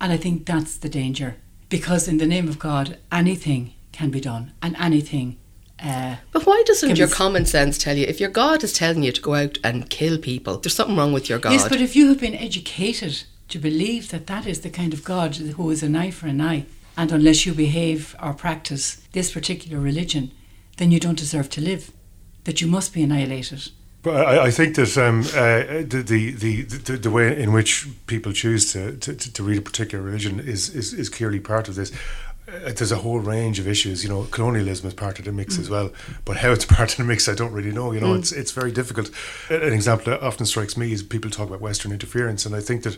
[0.00, 1.36] and I think that's the danger
[1.68, 5.36] because in the name of God, anything can be done, and anything.
[5.82, 9.02] Uh, But why doesn't your us- common sense tell you if your God is telling
[9.04, 11.52] you to go out and kill people, there's something wrong with your God?
[11.52, 15.04] Yes, but if you have been educated to believe that that is the kind of
[15.04, 19.30] God who is an eye for an eye, and unless you behave or practice this
[19.30, 20.32] particular religion,
[20.78, 21.92] then you don't deserve to live,
[22.44, 23.70] that you must be annihilated.
[24.02, 27.88] But I, I think that um, uh, the, the, the, the the way in which
[28.06, 31.74] people choose to, to, to read a particular religion is, is, is clearly part of
[31.74, 31.90] this.
[32.48, 34.02] Uh, there's a whole range of issues.
[34.02, 35.90] You know, colonialism is part of the mix as well.
[36.24, 37.92] But how it's part of the mix, I don't really know.
[37.92, 39.10] You know, it's it's very difficult.
[39.50, 42.84] An example that often strikes me is people talk about Western interference, and I think
[42.84, 42.96] that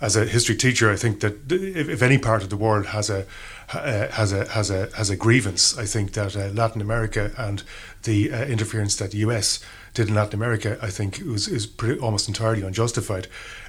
[0.00, 3.10] as a history teacher, I think that if, if any part of the world has
[3.10, 3.26] a
[3.72, 7.62] uh, has a has a has a grievance, I think that uh, Latin America and
[8.04, 9.60] the uh, interference that the US
[9.94, 13.28] did in Latin America, I think was is pretty, almost entirely unjustified.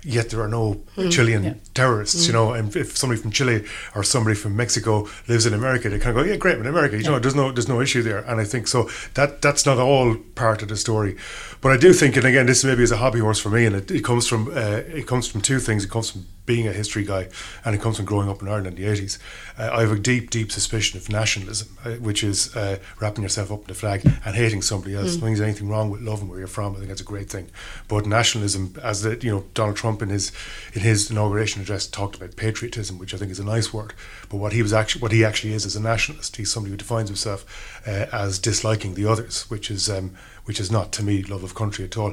[0.10, 2.54] Yet there are no Chilean terrorists, you know.
[2.54, 6.24] And if somebody from Chile or somebody from Mexico lives in America, they kind of
[6.24, 8.20] go, "Yeah, great, in America." You know, there's no there's no issue there.
[8.20, 11.17] And I think so that that's not all part of the story.
[11.60, 13.76] But I do think, and again, this maybe is a hobby horse for me, and
[13.76, 15.84] it, it comes from uh, it comes from two things.
[15.84, 17.28] It comes from being a history guy,
[17.65, 19.20] and it comes from growing up in Ireland in the eighties.
[19.60, 23.52] Uh, I have a deep, deep suspicion of nationalism, uh, which is uh, wrapping yourself
[23.52, 25.17] up in the flag and hating somebody else.
[25.17, 25.22] Mm.
[25.22, 27.50] When there's anything wrong with loving where you're from, I think that's a great thing.
[27.88, 30.32] But nationalism, as the you know Donald Trump in his
[30.74, 33.94] in his inauguration address talked about patriotism, which I think is a nice word.
[34.30, 36.36] But what he was actually what he actually is is a nationalist.
[36.36, 40.72] He's somebody who defines himself uh, as disliking the others, which is um, which is
[40.72, 42.12] not to me love of country at all.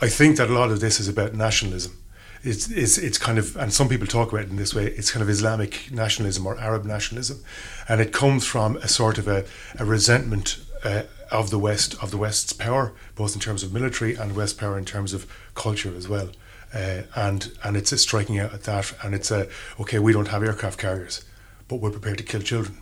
[0.00, 1.98] I think that a lot of this is about nationalism
[2.42, 5.10] it's, it's, it's kind of, and some people talk about it in this way, it's
[5.10, 7.42] kind of Islamic nationalism or Arab nationalism.
[7.88, 9.44] And it comes from a sort of a,
[9.78, 14.14] a resentment uh, of the West, of the West's power, both in terms of military
[14.14, 16.30] and West power in terms of culture as well.
[16.74, 18.92] Uh, and and it's striking out at that.
[19.02, 19.48] And it's a,
[19.80, 21.24] okay, we don't have aircraft carriers,
[21.66, 22.78] but we're prepared to kill children.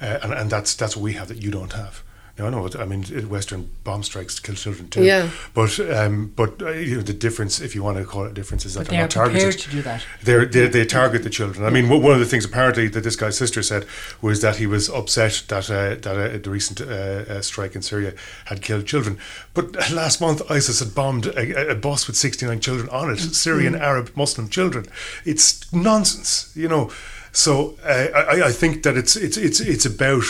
[0.00, 2.02] Uh, and, and that's, that's what we have that you don't have.
[2.40, 2.68] Now, I know.
[2.78, 5.04] I mean, Western bomb strikes kill children too.
[5.04, 5.28] Yeah.
[5.52, 8.34] But um, but uh, you know the difference, if you want to call it a
[8.34, 9.70] difference, is that But they're, not they're prepared targeted.
[9.70, 10.06] to do that.
[10.22, 11.66] They're, they they target the children.
[11.66, 13.84] I mean, one of the things apparently that this guy's sister said
[14.22, 17.82] was that he was upset that uh, that uh, the recent uh, uh, strike in
[17.82, 18.14] Syria
[18.46, 19.18] had killed children.
[19.52, 23.18] But last month, ISIS had bombed a, a bus with sixty nine children on it,
[23.18, 24.86] Syrian, Arab, Muslim children.
[25.26, 26.90] It's nonsense, you know.
[27.32, 30.24] So uh, I, I think that it's it's it's it's about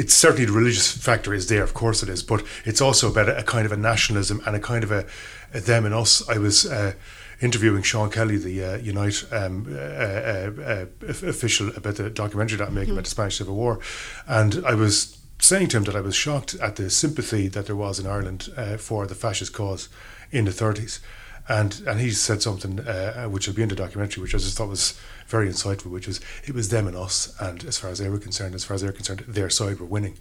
[0.00, 3.28] it's certainly the religious factor is there, of course it is, but it's also about
[3.28, 5.04] a, a kind of a nationalism and a kind of a,
[5.52, 6.26] a them and us.
[6.26, 6.94] I was uh,
[7.42, 12.74] interviewing Sean Kelly, the uh, Unite um, uh, uh, official, about the documentary that I'm
[12.74, 12.98] making mm-hmm.
[12.98, 13.78] about the Spanish Civil War,
[14.26, 17.76] and I was saying to him that I was shocked at the sympathy that there
[17.76, 19.90] was in Ireland uh, for the fascist cause
[20.30, 21.00] in the 30s.
[21.50, 24.56] And and he said something uh, which will be in the documentary, which I just
[24.56, 27.98] thought was very insightful, which was it was them and us, and as far as
[27.98, 30.16] they were concerned, as far as they're concerned, their side were winning,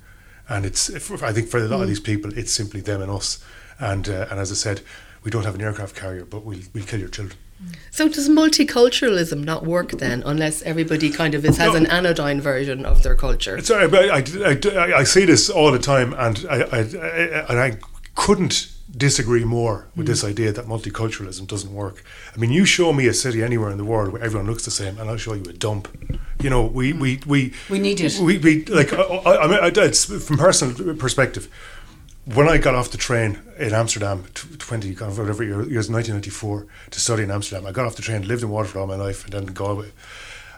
[0.48, 0.90] and it's
[1.22, 1.84] I think for a lot mm.
[1.84, 3.44] of these people, it's simply them and us,
[3.78, 4.82] and uh, and as I said,
[5.24, 7.38] we don't have an aircraft carrier, but we'll we'll kill your children.
[7.92, 11.76] So does multiculturalism not work then, unless everybody kind of is, has No.
[11.76, 13.62] an anodyne version of their culture?
[13.62, 17.46] Sorry, but I, I, I, I see this all the time, and I, I, I,
[17.50, 17.78] and I
[18.16, 20.30] couldn't disagree more with this mm.
[20.30, 22.04] idea that multiculturalism doesn't work.
[22.34, 24.72] I mean, you show me a city anywhere in the world where everyone looks the
[24.72, 25.88] same, and I'll show you a dump.
[26.42, 27.26] You know, we we mm.
[27.26, 28.20] we We need it.
[28.20, 28.94] We, we like.
[28.94, 31.48] I, I, I mean, I, it's from personal perspective.
[32.26, 34.26] When I got off the train in Amsterdam,
[34.60, 38.02] twenty, whatever year, years, nineteen ninety four, to study in Amsterdam, I got off the
[38.02, 39.92] train, lived in Waterford all my life, and then in Galway.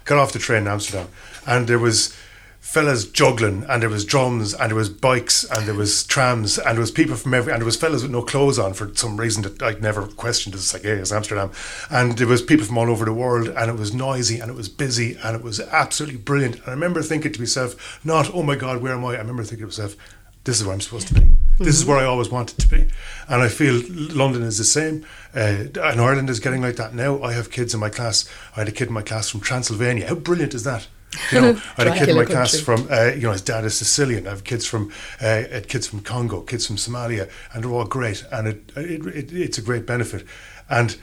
[0.04, 1.08] Got off the train in Amsterdam,
[1.46, 2.16] and there was
[2.62, 6.78] fellas juggling and there was drums and there was bikes and there was trams and
[6.78, 9.18] there was people from every and there was fellas with no clothes on for some
[9.18, 11.52] reason that I'd never questioned it's like hey it's Amsterdam.
[11.90, 14.54] And there was people from all over the world and it was noisy and it
[14.54, 16.58] was busy and it was absolutely brilliant.
[16.58, 19.16] And I remember thinking to myself not oh my god where am I?
[19.16, 19.96] I remember thinking to myself
[20.44, 21.32] this is where I'm supposed to be.
[21.58, 22.88] This is where I always wanted to be.
[23.28, 25.06] And I feel London is the same.
[25.36, 27.22] Uh, and Ireland is getting like that now.
[27.22, 28.28] I have kids in my class.
[28.56, 30.08] I had a kid in my class from Transylvania.
[30.08, 30.88] How brilliant is that
[31.32, 33.42] you know, I had a kid in my Dracula class from, uh, you know, his
[33.42, 34.28] dad is Sicilian.
[34.28, 38.24] I have kids from, uh, kids from Congo, kids from Somalia, and they're all great,
[38.32, 40.26] and it, it, it it's a great benefit.
[40.70, 40.98] And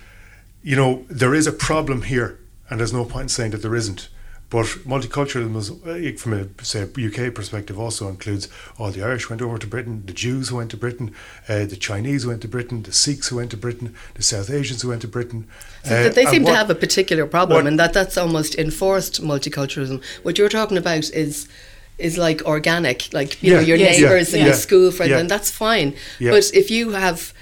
[0.63, 3.75] you know, there is a problem here, and there's no point in saying that there
[3.75, 4.09] isn't.
[4.51, 9.33] But multiculturalism, was, uh, from a say UK perspective, also includes all the Irish who
[9.35, 11.15] went over to Britain, the Jews who went to Britain,
[11.49, 14.49] uh, the Chinese who went to Britain, the Sikhs who went to Britain, the South
[14.49, 15.47] Asians who went to Britain.
[15.85, 18.55] So Uh, they and seem to have a particular problem, what- and that that's almost
[18.55, 20.01] enforced multiculturalism.
[20.23, 21.47] What you're talking about is
[21.99, 25.19] is like organic, like you know your yes, neighbours yeah, and your school friends, yeah.
[25.19, 25.95] and that's fine.
[26.21, 26.31] Yeah.
[26.31, 27.35] But if you have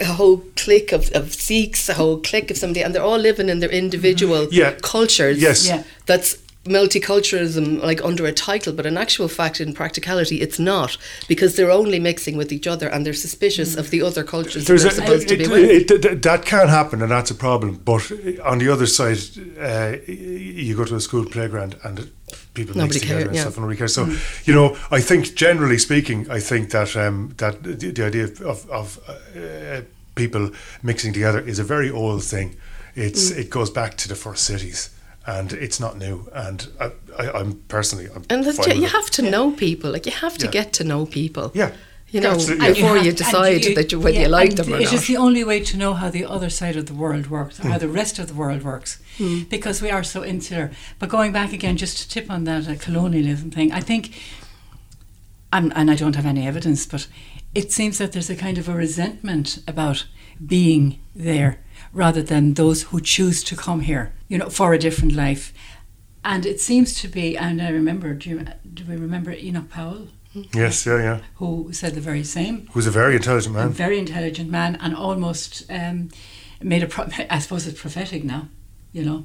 [0.00, 3.48] a whole clique of, of Sikhs, a whole clique of somebody, and they're all living
[3.48, 4.74] in their individual Yeah.
[4.82, 5.66] cultures, Yes.
[5.66, 5.82] Yeah.
[6.06, 10.96] that's multiculturalism like under a title but in actual fact in practicality it's not
[11.28, 14.68] because they're only mixing with each other and they're suspicious of the other cultures that
[14.68, 15.90] There's they're a, supposed to be it- with.
[15.90, 17.80] it- it- that can happen, and that's a problem.
[17.84, 18.10] But
[18.42, 19.18] on the other side,
[19.60, 22.10] uh, you go to a school playground and
[22.54, 23.42] people Nobody mix together care, and yeah.
[23.42, 23.94] stuff, and nobody cares.
[23.94, 24.04] So,
[24.44, 28.40] you know, I think generally speaking, I think that um, that the, the idea of,
[28.42, 28.98] of, of
[29.36, 29.80] uh,
[30.14, 30.50] people
[30.82, 32.56] mixing together is a very old thing.
[32.96, 33.38] It's Mm.
[33.38, 34.90] it goes back to the first cities.
[35.26, 38.84] And it's not new, and I, I, I'm personally, I'm And that's, fine with you
[38.84, 38.90] it.
[38.92, 39.90] have to know people.
[39.90, 40.52] Like you have to Yeah.
[40.52, 41.50] get to know people.
[41.54, 41.70] Yeah.
[42.14, 42.68] You know, Absolutely.
[42.74, 44.92] Before have- you and decide that you, whether yeah, you like them or It not.
[44.92, 47.58] It is the only way to know how the other side of the world works,
[47.58, 47.86] or how Hmm.
[47.86, 48.90] the rest of the world works,
[49.50, 50.70] because we are so insular.
[51.00, 54.12] But going back again, just to tip on that uh, colonialism thing, I think,
[55.52, 57.08] and, and I don't have any evidence, but
[57.52, 60.06] it seems that there's a kind of a resentment about
[60.46, 61.58] being there
[61.92, 65.52] rather than those who choose to come here, you know, for a different life.
[66.24, 70.08] And it seems to be, and I remember, do, you, do we remember Enoch Powell,
[70.52, 71.20] Yes, yeah, yeah.
[71.36, 72.68] who said the very same?
[72.72, 73.64] Who's a very intelligent man.
[73.64, 73.74] a man.
[73.74, 76.08] very intelligent man and almost um,
[76.62, 78.48] made a pro- I suppose it's prophetic now
[78.92, 79.24] you know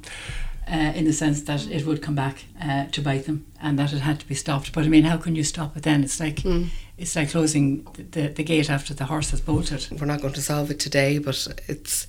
[0.72, 3.92] uh, in the sense that it would come back uh, to bite them and that
[3.94, 6.20] it had to be stopped but I mean how can you stop it then it's
[6.20, 6.64] like Hmm.
[6.98, 10.42] it's like closing the, the gate after the horse has bolted We're not going to
[10.42, 12.08] solve it today, but it's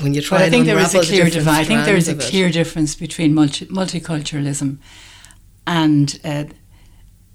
[0.00, 1.96] when you try but I and think there is a clear divide I think there
[1.96, 2.30] is a strands it.
[2.30, 4.78] clear difference between multi- multiculturalism
[5.66, 6.44] and uh,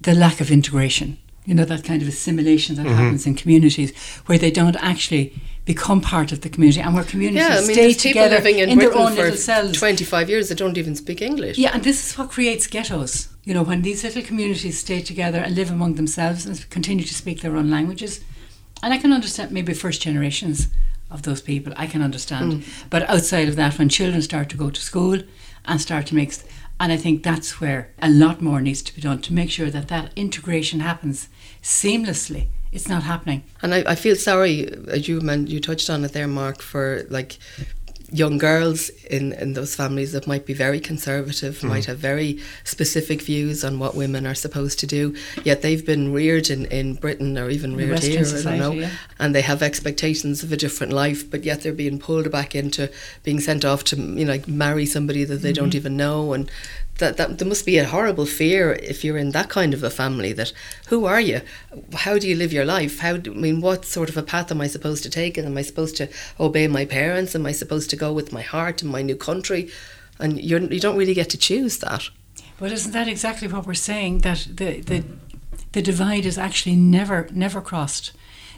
[0.00, 1.18] the lack of integration.
[1.44, 2.94] You know, that kind of assimilation that Mm-hmm.
[2.96, 3.92] happens in communities
[4.26, 5.32] where they don't actually
[5.64, 8.58] become part of the community and where communities Yeah, I mean, stay people together living
[8.58, 9.72] in, in their Britain own little for cells.
[9.78, 11.56] 25 years that don't even speak English.
[11.58, 13.28] Yeah, and this is what creates ghettos.
[13.44, 17.14] You know, when these little communities stay together and live among themselves and continue to
[17.14, 18.20] speak their own languages.
[18.82, 20.68] And I can understand maybe first generations
[21.10, 22.64] of those people, I can understand.
[22.90, 25.22] But outside of that, when children start to go to school
[25.66, 26.44] and start to mix,
[26.78, 29.70] and I think that's where a lot more needs to be done to make sure
[29.70, 31.28] that that integration happens
[31.62, 32.48] seamlessly.
[32.72, 33.44] It's not happening.
[33.62, 36.60] And I, I feel sorry, uh, as you meant, you touched on it there, Mark,
[36.60, 37.38] for like
[38.12, 41.68] young girls in, in those families that might be very conservative, Mm-hmm.
[41.68, 45.14] might have very specific views on what women are supposed to do,
[45.44, 48.72] yet they've been reared in, in Britain or even reared Western here, I don't know,
[48.72, 48.90] yeah.
[49.18, 52.90] and they have expectations of a different life, but yet they're being pulled back into
[53.24, 55.76] being sent off to you know like marry somebody that they don't Mm-hmm.
[55.76, 56.50] even know and
[56.98, 59.90] that, that there must be a horrible fear if you're in that kind of a
[59.90, 60.52] family that
[60.88, 61.40] who are you?
[61.94, 63.00] How do you live your life?
[63.00, 65.36] How do, I mean what sort of a path am I supposed to take?
[65.36, 66.08] And am I supposed to
[66.40, 67.34] obey my parents?
[67.34, 69.70] Am I supposed to go with my heart in my new country?
[70.18, 72.08] And you're, you don't really get to choose that.
[72.58, 74.20] But isn't that exactly what we're saying?
[74.20, 75.04] That the, the
[75.72, 78.12] the divide is actually never never crossed.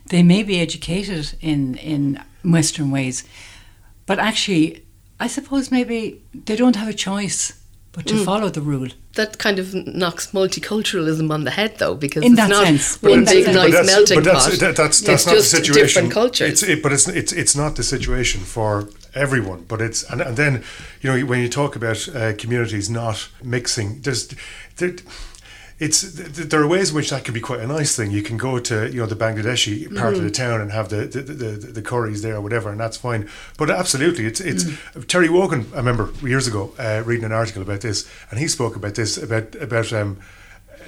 [0.07, 3.25] They may be educated in in Western ways,
[4.07, 4.85] but actually,
[5.19, 7.55] I suppose maybe they don't have a choice
[7.93, 8.89] but to follow the rule.
[9.15, 13.03] that kind of knocks multiculturalism on the head though because In it's that not sense.
[13.03, 13.57] one In that big sense.
[13.57, 15.87] nice melting but that's, pot that- that's, that's it's not just the situation.
[15.87, 19.65] different cultures It's, it, but it's, it's it's not the situation for everyone.
[19.69, 20.63] But it's and, and then
[21.03, 24.29] you know when you talk about uh, communities not mixing, there's
[24.77, 24.95] there,
[25.79, 28.11] it's th- th- there are ways in which that can be quite a nice thing.
[28.11, 31.07] You can go to you know the Bangladeshi part of the town and have the
[31.07, 33.29] the, the, the curries there or whatever, and that's fine.
[33.57, 34.65] But absolutely, it's it's
[35.07, 35.67] Terry Wogan.
[35.73, 39.17] I remember years ago uh, reading an article about this, and he spoke about this
[39.17, 40.19] about about um,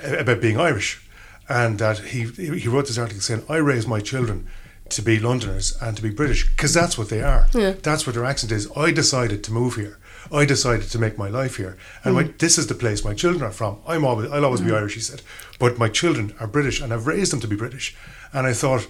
[0.03, 1.01] about being Irish,
[1.49, 4.47] and that he he wrote this article saying, "I raise my children."
[4.95, 7.47] To be Londoners and to be British, because that's what they are.
[7.55, 7.75] Yeah.
[7.81, 8.69] That's what their accent is.
[8.77, 10.00] I decided to move here.
[10.33, 12.37] I decided to make my life here, and my, hmm.
[12.39, 13.79] this is the place my children are from.
[13.87, 14.77] I'm always, I'll always be hmm.
[14.77, 15.23] Irish, he said,
[15.59, 17.97] but my children are British, and I've raised them to be British.
[18.33, 18.87] And I thought,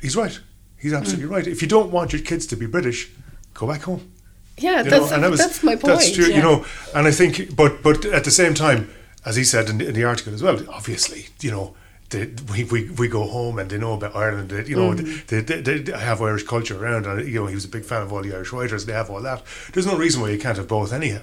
[0.00, 0.38] he's right.
[0.78, 0.98] He's hmm.
[0.98, 1.46] absolutely right.
[1.46, 3.10] If you don't want your kids to be British,
[3.54, 4.12] go back home.
[4.58, 5.86] Yeah, You that's, that was- that's my point.
[5.86, 6.36] That's true, yeah.
[6.36, 6.64] you know.
[6.94, 8.90] And I think, but but at the same time,
[9.24, 11.74] as he said in the, in the article as well, obviously, you know.
[12.10, 14.50] They, we, we, we go home and they know about Ireland.
[14.50, 15.26] They, you know, Mm.
[15.26, 17.84] they, they, they, they have Irish culture around, and you know he was a big
[17.84, 18.86] fan of all the Irish writers.
[18.86, 19.42] They have all that.
[19.72, 21.22] There's no reason why you can't have both, anyhow.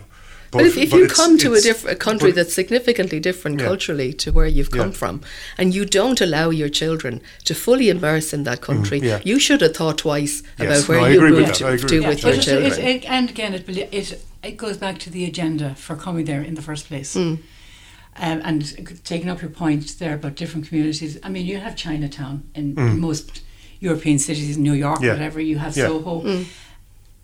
[0.51, 3.59] But if, if but you come to a it's- different country but- that's significantly different
[3.59, 3.65] Yeah.
[3.67, 5.01] culturally to where you've come Yeah.
[5.01, 5.21] from,
[5.57, 9.19] and you don't allow your children to fully immerse in that country, Mm, yeah.
[9.23, 11.65] you should have thought twice Yes, about where no, I you agree with moved that,
[11.65, 12.71] I to agree do with with your But children.
[12.87, 16.41] it, it, and again, it, it it goes back to the agenda for coming there
[16.43, 17.15] in the first place.
[17.15, 17.39] Mm.
[18.17, 21.17] Um, and taking up your point there about different communities.
[21.23, 23.41] I mean, you have Chinatown in, in most
[23.79, 25.03] European cities, New York, Mm.
[25.03, 25.13] Yeah.
[25.13, 25.41] whatever.
[25.41, 25.87] You have Yeah.
[25.87, 26.45] Soho, Mm.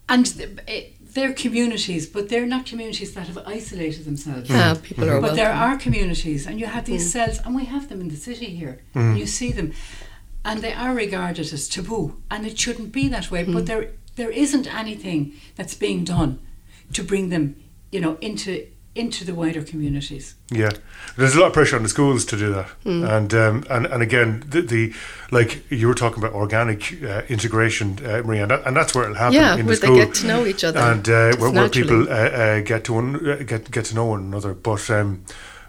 [0.08, 4.50] and th- it, they're communities, but they're not communities that have isolated themselves.
[4.52, 7.12] Ah, people are But there are communities, and you have these Mm.
[7.12, 8.80] cells, and we have them in the city here.
[8.96, 9.72] And you see them,
[10.44, 13.46] and they are regarded as taboo, and it shouldn't be that way.
[13.46, 13.54] Mm.
[13.54, 16.40] But there, there isn't anything that's being done
[16.94, 17.56] to bring them,
[17.92, 20.36] you know, into into the wider communities.
[20.52, 20.72] Yeah,
[21.16, 23.04] there's a lot of pressure on the schools to do that, Hmm.
[23.06, 24.94] and um, and and again, the, the
[25.32, 29.04] like you were talking about organic uh, integration, uh, Maria, and, that, and that's where
[29.06, 29.36] it'll happen.
[29.36, 32.10] Yeah, in where the they get to know each other, and uh, where, where people
[32.10, 34.54] uh, uh, get to one, uh, get get to know one another.
[34.54, 35.24] But um,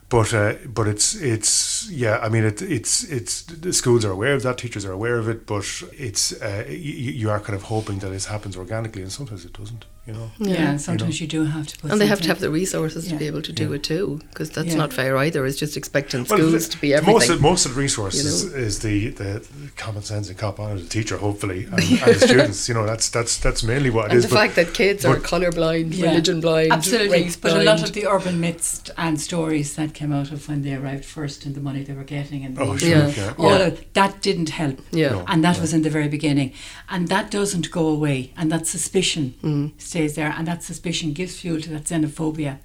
[0.09, 2.19] but uh, but it's it's yeah.
[2.23, 5.29] I mean, it, it's it's the schools are aware of that, teachers are aware of
[5.29, 9.03] it, but it's uh, y- y- you are kind of hoping that it happens organically,
[9.03, 9.85] and sometimes it doesn't.
[10.11, 10.31] You know.
[10.39, 11.91] Yeah, and sometimes you, do have to put.
[11.93, 14.51] And they have to have the resources to be able to do it too, because
[14.51, 14.75] that's Yeah.
[14.83, 15.47] not fair either.
[15.47, 17.15] It's just expecting Well, schools the- to be everything.
[17.15, 19.47] Most of, most of the resources you is the, the
[19.77, 21.83] common sense and cop on of the teacher, hopefully, and, and
[22.15, 22.69] the students.
[22.69, 24.25] You know, that's that's that's mainly what it and is.
[24.25, 26.09] the but- fact that kids are but- colour blind, Yeah.
[26.09, 27.63] religion blind, Absolutely, race but blind.
[27.69, 31.05] a lot of the urban myths and stories that came out of when they arrived
[31.05, 33.13] first and the money they were getting and Oh, sure, Yeah.
[33.17, 33.33] yeah.
[33.39, 33.67] all Yeah.
[33.69, 34.79] of that didn't help.
[34.91, 35.11] Yeah.
[35.11, 36.53] No, and that was in the very beginning,
[36.89, 39.71] and that doesn't go away, and that suspicion Mm.
[39.79, 42.59] stays there, and that suspicion gives fuel to that xenophobia,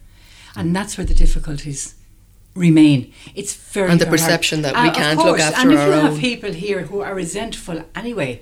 [0.55, 1.95] and that's where the difficulties
[2.55, 3.11] remain.
[3.35, 4.27] It's very And the very hard.
[4.29, 7.01] perception that we Uh, can't look after and if our you have people here who
[7.01, 8.41] are resentful anyway.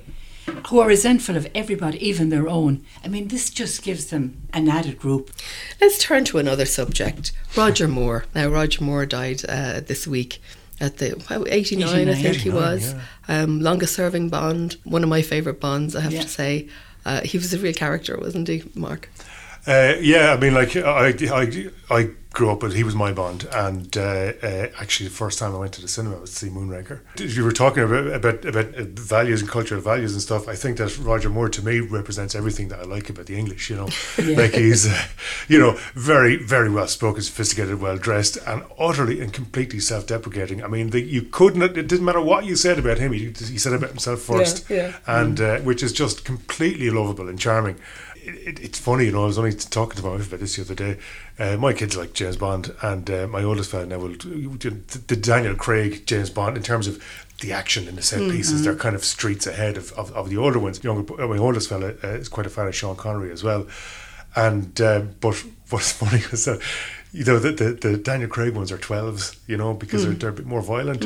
[0.68, 2.82] Who are resentful of everybody, even their own.
[3.04, 5.32] I mean, this just gives them an added group.
[5.80, 7.32] Let's turn to another subject.
[7.56, 8.26] Roger Moore.
[8.36, 10.42] Now, Roger Moore died uh, this week
[10.82, 12.16] at the how, 89, I 89.
[12.22, 12.96] think he 89, was.
[13.30, 14.76] Um, longest serving Bond.
[14.84, 16.24] One of my favourite Bonds, I have Yeah.
[16.24, 16.68] to say.
[17.06, 19.10] Uh, he was a real character, wasn't he, Mark?
[19.66, 23.48] Uh, yeah, I mean, like I, I, I grew up with he was my Bond,
[23.54, 26.50] and uh, uh, actually the first time I went to the cinema was to see
[26.50, 27.00] Moonraker.
[27.18, 30.98] You were talking about about about values and cultural values and stuff, I think that
[30.98, 33.70] Roger Moore to me represents everything that I like about the English.
[33.70, 33.90] You know,
[34.36, 35.06] like he's, uh,
[35.48, 40.64] you know, very very well spoken, sophisticated, well dressed, and utterly and completely self-deprecating.
[40.64, 41.62] I mean, the, you couldn't.
[41.62, 43.14] It didn't matter what you said about him.
[43.14, 44.78] He, he said about himself first, yeah.
[44.78, 44.94] yeah.
[45.22, 47.80] and uh, which is just completely lovable and charming.
[48.26, 49.24] It, it, it's funny, you know.
[49.24, 50.98] I was only talking to my wife about this the other day.
[51.38, 54.70] Uh, my kids like James Bond, and uh, my oldest fellow now will the,
[55.08, 57.04] the Daniel Craig James Bond in terms of
[57.42, 58.64] the action and the set pieces.
[58.64, 60.84] They're kind of streets ahead of, of, of the older ones.
[60.84, 63.68] Younger, my oldest fellow uh, is quite a fan of Sean Connery as well.
[64.36, 65.36] And uh, but
[65.70, 66.62] what's funny is that
[67.12, 70.30] you know the, the, the Daniel Craig ones are twelves, you know, because they're, they're
[70.30, 71.04] a bit more violent.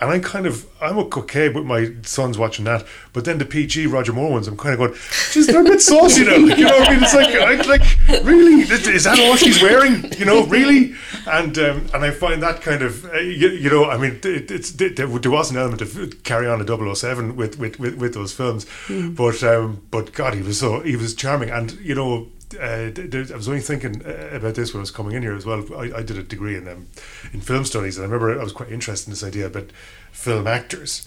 [0.00, 3.88] And I'm kind of I'm okay with my sons watching that, but then the PG
[3.88, 4.92] Roger Moore ones, I'm kind of going,
[5.32, 6.36] just they're a bit saucy now.
[6.36, 7.02] You know what I mean?
[7.02, 10.12] It's like I, like really is that all she's wearing?
[10.18, 10.94] You know, really?
[11.26, 14.50] And um, and I find that kind of uh, you, you know I mean it,
[14.50, 18.14] it's there, there was an element of carry on a 007 with with, with, with
[18.14, 22.28] those films, but um, but God he was so he was charming and you know
[22.54, 22.90] uh,
[23.32, 25.64] I was only thinking uh, about this when I was coming in here as well.
[25.76, 26.86] I, I did a degree in um,
[27.32, 29.70] in film studies, and I remember I was quite interested in this idea about
[30.12, 31.06] film actors.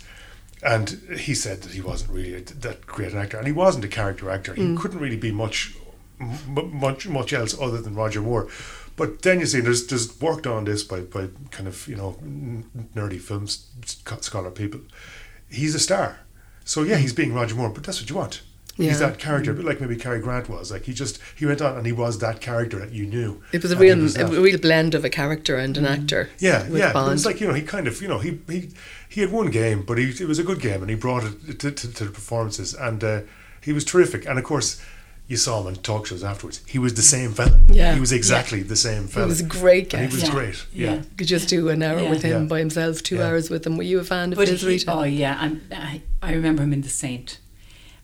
[0.63, 3.83] And he said that he wasn't really a, that great an actor, and he wasn't
[3.85, 4.53] a character actor.
[4.53, 5.73] He couldn't really be much,
[6.19, 8.47] m- much, much else other than Roger Moore.
[8.95, 12.15] But then you see, there's there's worked on this by, by kind of you know
[12.95, 14.81] nerdy film scholar people.
[15.49, 16.19] He's a star,
[16.63, 18.43] so yeah, he's being Roger Moore, but that's what you want.
[18.89, 20.71] He's that character, a bit like maybe Cary Grant was.
[20.71, 23.41] Like he just he went on and he was that character that you knew.
[23.51, 26.29] It was a real, was a real blend of a character and an actor.
[26.39, 26.89] Yeah, with yeah.
[26.91, 28.69] It was like you know he kind of you know he he
[29.09, 31.59] he had one game, but he it was a good game, and he brought it
[31.59, 33.21] to, to, to the performances, and uh,
[33.61, 34.25] he was terrific.
[34.25, 34.81] And of course,
[35.27, 36.61] you saw him on talk shows afterwards.
[36.67, 37.59] He was the same fella.
[37.69, 37.93] Yeah.
[37.93, 39.27] he was exactly the same fella.
[39.27, 40.23] He was a great And he was.
[40.25, 40.31] Yeah.
[40.31, 40.65] great.
[40.73, 40.93] Yeah.
[40.95, 41.01] Yeah.
[41.17, 42.09] could just do an hour Yeah.
[42.09, 42.47] with him Yeah.
[42.47, 43.27] by himself, two Yeah.
[43.27, 43.77] hours with him.
[43.77, 46.73] Were you a fan of But his, he, oh yeah, I'm, I I remember him
[46.73, 47.39] in The Saint,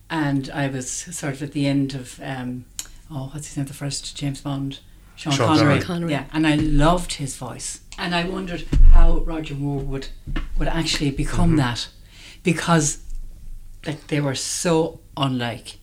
[0.10, 2.66] and I was sort of at the end of um,
[3.12, 4.80] oh what's his name, the first James Bond,
[5.16, 5.80] Sean, Sean Connery.
[5.80, 5.82] Connery.
[5.82, 6.12] Connery.
[6.12, 10.08] Yeah, and I loved his voice, and I wondered how Roger Moore would
[10.58, 11.58] would actually become Mm-hmm.
[11.58, 11.88] that,
[12.44, 13.00] because
[13.86, 15.78] like they were so unlike,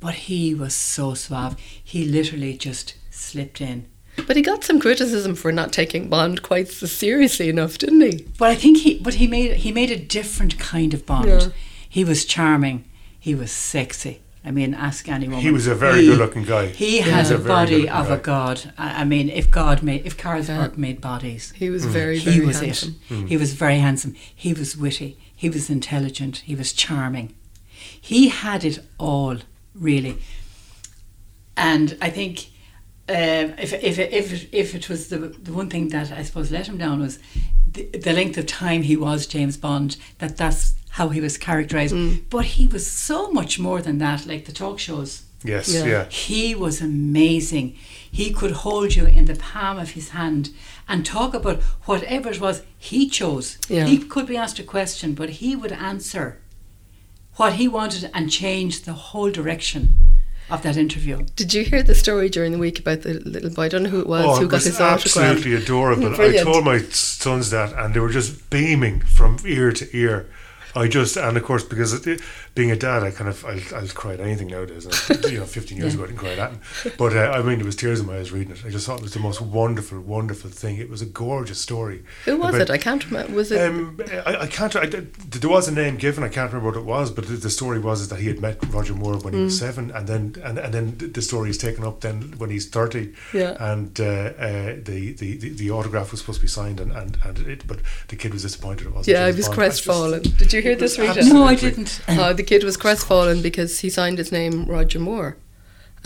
[0.00, 1.56] but he was so suave.
[1.82, 3.86] He literally just slipped in.
[4.28, 8.28] But he got some criticism for not taking Bond quite so seriously enough, didn't he?
[8.38, 11.26] But I think he, but he made he made a different kind of Bond.
[11.28, 11.48] Yeah.
[11.88, 12.84] He was charming.
[13.24, 14.20] He was sexy.
[14.44, 15.42] I mean, ask any woman.
[15.42, 16.66] He was a very He- good-looking guy.
[16.66, 18.56] He He had a a body good-looking of a god.
[18.76, 20.80] I, I mean, if God made, if Carlsberg Yeah.
[20.86, 21.72] made bodies, He Mm.
[21.72, 22.96] was very, he very was handsome.
[23.10, 23.28] it.
[23.32, 24.14] He was very handsome.
[24.44, 25.16] He was witty.
[25.34, 26.42] He was intelligent.
[26.44, 27.32] He was charming.
[28.10, 29.36] He had it all,
[29.74, 30.14] really.
[31.56, 32.34] And I think
[33.08, 36.66] um, if if if if it was the the one thing that I suppose let
[36.70, 37.18] him down was
[37.74, 39.96] the, the length of time he was James Bond.
[40.18, 41.94] That that's how he was characterized.
[41.94, 42.22] Mm.
[42.30, 44.26] But he was so much more than that.
[44.26, 45.22] Like the talk shows.
[45.42, 45.84] Yes, Yeah.
[45.86, 46.04] yeah.
[46.08, 47.66] He was amazing.
[48.20, 50.50] He could hold you in the palm of his hand
[50.88, 53.58] and talk about whatever it was he chose.
[53.68, 53.86] Yeah.
[53.86, 56.38] He could be asked a question, but he would answer
[57.36, 59.82] what he wanted and change the whole direction
[60.48, 61.16] of that interview.
[61.36, 63.62] Did you hear the story during the week about the little boy?
[63.64, 65.16] I don't know who it was Oh, who it got was his autograph.
[65.30, 66.14] absolutely adorable.
[66.20, 70.26] I told my sons that, and they were just beaming from ear to ear.
[70.76, 72.20] I just, and of course, because it,
[72.54, 74.86] being a dad, I kind of, I'll, I'll cry at anything nowadays.
[74.86, 76.96] And, you know, 15 years ago, I didn't cry at that.
[76.98, 78.64] But uh, I mean, there was tears in my eyes reading it.
[78.66, 80.76] I just thought it was the most wonderful, wonderful thing.
[80.78, 82.02] It was a gorgeous story.
[82.24, 82.70] Who was about- it?
[82.70, 83.32] I can't remember.
[83.34, 83.60] Was it?
[83.60, 84.74] um, I, I can't.
[84.76, 86.24] I, there was a name given.
[86.24, 88.40] I can't remember what it was, but the, the story was is that he had
[88.40, 89.44] met Roger Moore when he Mm.
[89.44, 92.68] was seven, and then and, and then the story is taken up then when he's
[92.68, 93.14] thirty.
[93.32, 93.56] Yeah.
[93.72, 97.16] And uh, uh, the, the, the the autograph was supposed to be signed, and and,
[97.24, 98.86] and it, but the kid was disappointed.
[98.86, 99.16] It wasn't.
[99.16, 99.60] yeah, I was Bond.
[99.60, 100.22] I just- crestfallen.
[100.22, 101.32] Did you hear it was this, Rita?
[101.32, 102.00] No, I didn't.
[102.08, 105.36] Uh, the kid was crestfallen because he signed his name Roger Moore.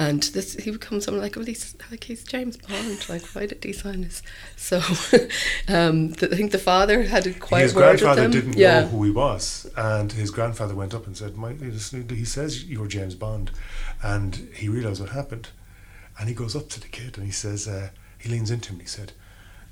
[0.00, 3.08] And this, he becomes something like, well, he's like he's James Bond.
[3.08, 4.22] Like, why did he sign this?
[4.56, 4.76] So,
[5.68, 8.82] um, the, I think the father had a quiet his word with grandfather didn't yeah.
[8.82, 12.86] know who he was, and his grandfather went up and said, "My, he says you're
[12.86, 13.50] James Bond,"
[14.00, 15.48] and he realised what happened,
[16.18, 18.74] and he goes up to the kid and he says, uh, he leans into him
[18.74, 19.12] and he said.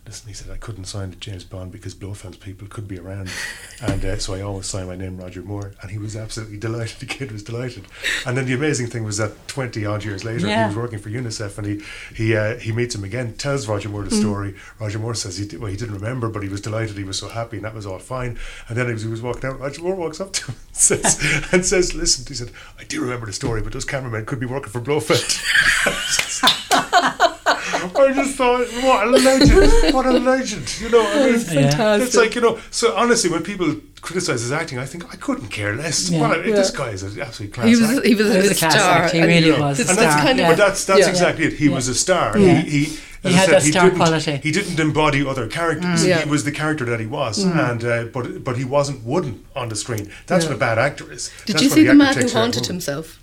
[0.06, 3.28] Listen, he said, I couldn't sign to James Bond because Blofeld's people could be around.
[3.82, 5.72] And uh, so I always signed my name, Roger Moore.
[5.82, 6.96] And he was absolutely delighted.
[7.06, 7.84] The kid was delighted.
[8.24, 11.10] And then the amazing thing was that 20 odd years later, he was working for
[11.10, 11.82] UNICEF and he
[12.14, 14.54] he uh, he meets him again, tells Roger Moore the story.
[14.78, 16.96] Roger Moore says he, well, he didn't remember, but he was delighted.
[16.96, 18.38] He was so happy and that was all fine.
[18.68, 21.48] And then as he was walking out, Roger Moore walks up to him and says,
[21.52, 24.46] and says Listen, he said, I do remember the story, but those cameramen could be
[24.46, 25.20] working for Blofeld.
[28.06, 29.94] I just thought, what a legend!
[29.94, 30.80] What a legend!
[30.80, 32.06] You know, I mean, fantastic.
[32.06, 32.58] it's like you know.
[32.70, 36.08] So honestly, when people criticize his acting, I think I couldn't care less.
[36.10, 36.20] Yeah.
[36.20, 36.78] Well, this Yeah.
[36.78, 37.66] guy is an absolute class.
[37.66, 38.08] He was actor.
[38.08, 38.90] he was, He was a a class star.
[39.02, 40.04] act, he really you know, was a and star.
[40.04, 40.48] that's kind of Yeah.
[40.50, 41.08] But that's that's Yeah.
[41.08, 41.52] exactly it.
[41.54, 42.38] He was a star.
[42.38, 42.60] Yeah.
[42.60, 44.30] He, he, as He I had said, that star didn't, quality.
[44.32, 44.42] Mm.
[44.42, 46.06] He didn't embody other characters.
[46.06, 46.20] Yeah.
[46.22, 49.68] He was the character that he was, and uh, but but he wasn't wooden on
[49.68, 50.12] the screen.
[50.28, 50.50] That's Yeah.
[50.50, 51.30] what a bad actor is.
[51.46, 52.72] Did That's you see the man who takes care of haunted movie.
[52.74, 53.18] himself?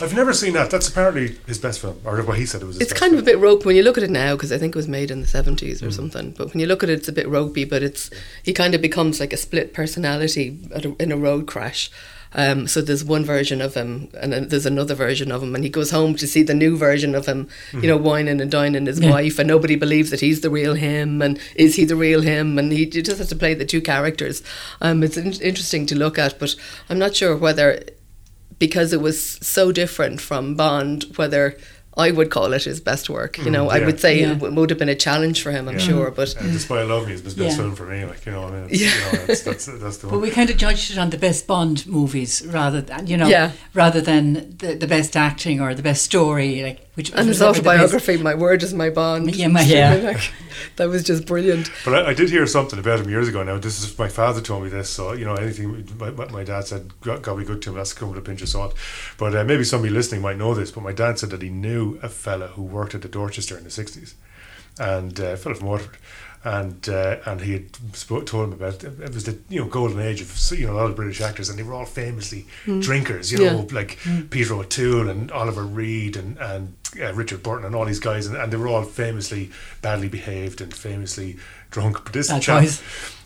[0.00, 0.70] I've never seen that.
[0.70, 2.76] That's apparently his best film, or what he said it was.
[2.76, 4.52] His It's best kind of a bit rope when you look at it now because
[4.52, 5.86] I think it was made in the seventies Mm.
[5.88, 6.34] or something.
[6.36, 7.64] But when you look at it, it's a bit ropey.
[7.64, 8.10] But it's
[8.42, 11.90] he kind of becomes like a split personality at a, in a road crash.
[12.34, 15.64] Um, so there's one version of him, and then there's another version of him, and
[15.64, 17.82] he goes home to see the new version of him, Mm.
[17.82, 19.10] you know, whining and dining his Yeah.
[19.10, 22.58] wife, and nobody believes that he's the real him, and is he the real him?
[22.58, 24.42] And he, he just has to play the two characters.
[24.82, 26.54] Um, it's in- interesting to look at, but
[26.90, 27.80] I'm not sure whether
[28.58, 31.56] because it was so different from Bond, whether
[31.98, 33.38] I would call it his best work.
[33.38, 33.86] You know, I Mm, yeah.
[33.86, 34.32] would say Yeah.
[34.32, 35.80] it would have been a challenge for him, I'm Yeah.
[35.86, 36.10] sure.
[36.10, 37.56] But And The Spy Who Loved Me is his best Yeah.
[37.56, 38.04] film for me.
[38.04, 38.88] Like you know, I mean, it's, Yeah.
[39.12, 40.20] you know, that's, that's that's the But one.
[40.20, 43.52] we kind of judged it on the best Bond movies rather than you know, Yeah.
[43.72, 47.58] rather than the, the best acting or the best story, like which and his whichever
[47.58, 49.32] the best- autobiography, My Word is My Bond.
[49.36, 49.94] Yeah, my- yeah.
[49.94, 50.32] Like,
[50.76, 51.70] that was just brilliant.
[51.84, 53.42] But I, I did hear something about him years ago.
[53.44, 54.90] Now, this is my father told me this.
[54.90, 57.70] So you know, anything my, my my dad said got, got to be good to
[57.70, 57.76] him.
[57.76, 58.74] That's come with a pinch of salt.
[59.18, 60.70] But uh, maybe somebody listening might know this.
[60.72, 63.64] But my dad said that he knew a fella who worked at the Dorchester in
[63.64, 64.14] the sixties,
[64.80, 65.98] and uh, a fella from Waterford.
[66.46, 69.00] And uh, and he had spoke, told him about it.
[69.00, 71.48] it was the you know golden age of you know a lot of British actors,
[71.48, 73.32] and they were all famously drinkers.
[73.32, 73.74] You know, Yeah.
[73.74, 73.98] like
[74.30, 78.36] Peter O'Toole and Oliver Reed and and uh, Richard Burton and all these guys, and,
[78.36, 79.50] and they were all famously
[79.82, 81.36] badly behaved and famously
[81.72, 82.04] drunk.
[82.04, 82.62] But this chap,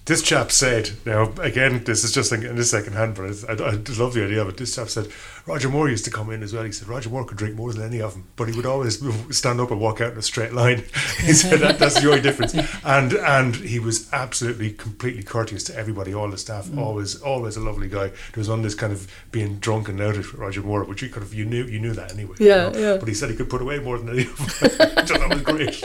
[0.06, 3.72] this chap said, now again, this is just in, the second hand, but I, I
[3.98, 4.56] love the idea of it.
[4.56, 5.08] This chap said
[5.47, 6.62] Roger Moore used to come in as well.
[6.64, 9.03] He said Roger Moore could drink more than any of them, but he would always
[9.36, 10.78] stand up and walk out in a straight line.
[11.20, 12.55] he said that, that's the only difference.
[12.84, 16.66] And and he was absolutely completely courteous to everybody, all the staff.
[16.66, 16.78] Mm.
[16.78, 18.09] Always always a lovely guy.
[18.09, 21.09] There was on this kind of being drunk and out at Roger Moore, which you
[21.09, 22.36] could have you knew you knew that anyway.
[22.38, 22.78] you Yeah, know.
[22.78, 22.97] yeah.
[22.99, 24.70] But he said he could put away more than any of them.
[25.11, 25.84] That was great.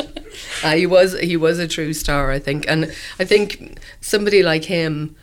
[0.64, 4.66] Uh, he was he was a true star, I think, and I think somebody like
[4.66, 5.16] him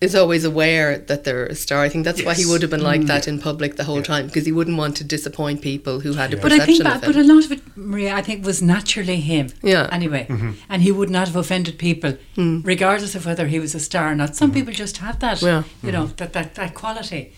[0.00, 1.82] is always aware that they're a star.
[1.82, 4.26] I think that's why he would have been like that in public the whole time
[4.26, 6.84] because he wouldn't want to disappoint people who had a perception But I think, perception
[7.00, 9.48] that, of but a lot of it, Maria, I think was naturally him.
[9.62, 9.88] Yeah.
[9.90, 10.52] Anyway, Mm-hmm.
[10.68, 14.14] and he would not have offended people, regardless of whether he was a star or
[14.14, 14.36] not.
[14.36, 15.64] Some people just have that, Yeah.
[15.82, 17.32] you know, that, that that quality,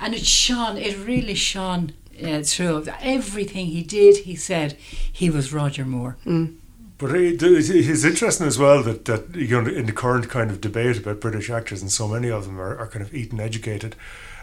[0.00, 0.76] and it shone.
[0.78, 1.92] It really shone
[2.24, 4.14] uh, through everything he did.
[4.28, 4.72] He said
[5.20, 6.16] he was Roger Moore.
[7.00, 10.50] But it, it- it's interesting as well that, that you know in the current kind
[10.50, 13.40] of debate about British actors, and so many of them are, are kind of Eton
[13.40, 13.96] educated,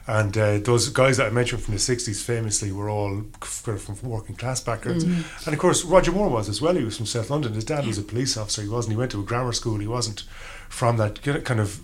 [0.08, 3.82] and uh, those guys that I mentioned from the '60s famously were all kind of
[3.84, 6.76] from working class backgrounds, and of course Roger Moore was as well.
[6.76, 7.54] He was from South London.
[7.54, 8.64] His dad was a police officer.
[8.64, 8.94] He wasn't.
[8.94, 9.78] He went to a grammar school.
[9.78, 10.24] He wasn't
[10.70, 11.80] from that kind of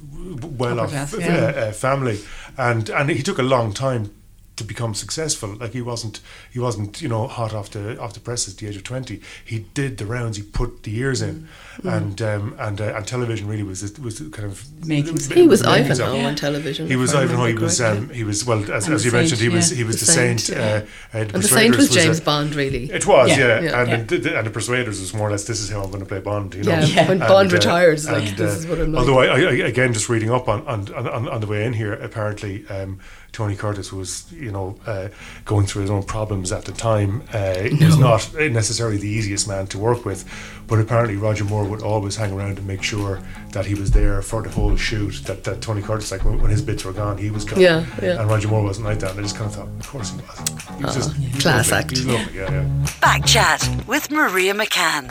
[0.59, 1.45] well-off uh, yeah.
[1.67, 2.19] uh, family,
[2.57, 4.11] and and he took a long time
[4.55, 5.49] to become successful.
[5.55, 6.19] Like he wasn't,
[6.51, 9.19] he wasn't, you know, hot off the off the press at the age of twenty.
[9.43, 10.37] He did the rounds.
[10.37, 11.47] He put the years in,
[11.83, 15.95] and um, and uh, and television really was was kind of Making he was Ivanhoe
[15.95, 15.99] sense.
[16.27, 16.87] on television.
[16.87, 17.45] He was I Ivanhoe.
[17.47, 19.39] He was um, he was well as, as the you mentioned.
[19.41, 20.59] He Saint, was he was The the, Saint, saint.
[20.59, 20.65] yeah.
[20.65, 20.81] uh, uh,
[21.11, 22.91] the and the Persuaders Saint was a- James Bond, really.
[22.91, 23.37] It was, Yeah.
[23.37, 23.81] yeah, Yeah.
[23.81, 24.03] and, Yeah.
[24.03, 26.05] The, the- and the Persuaders was more or less this is how I'm going to
[26.05, 26.71] play Bond, you know.
[26.73, 27.07] Yeah, Yeah.
[27.07, 28.99] when And, Bond uh, retires, like and, this uh, is what I'm like.
[28.99, 31.73] Although I, I, I- again, just reading up on on, on, on the way in
[31.73, 32.99] here, apparently um,
[33.33, 35.09] Tony Curtis was, you know, uh,
[35.43, 37.23] going through his own problems at the time.
[37.33, 40.23] Uh, He was not necessarily the easiest man to work with,
[40.67, 43.19] but apparently Roger Moore would always hang around to make sure
[43.51, 45.23] that he was there for the whole shoot.
[45.25, 47.59] That, that Tony Curtis, like when, when his bits were gone, he was gone.
[47.59, 48.19] Yeah, yeah.
[48.21, 49.11] And Roger Moore wasn't like that.
[49.11, 50.37] And I just kind of thought, of course he was.
[50.77, 51.97] He was just he Class lovely.
[51.97, 52.05] act.
[52.05, 52.87] Lovely, yeah, yeah.
[53.01, 55.09] Back chat with Maria McCann.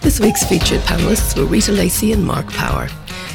[0.00, 2.88] This week's featured panellists were Rita Lacey and Mark Power.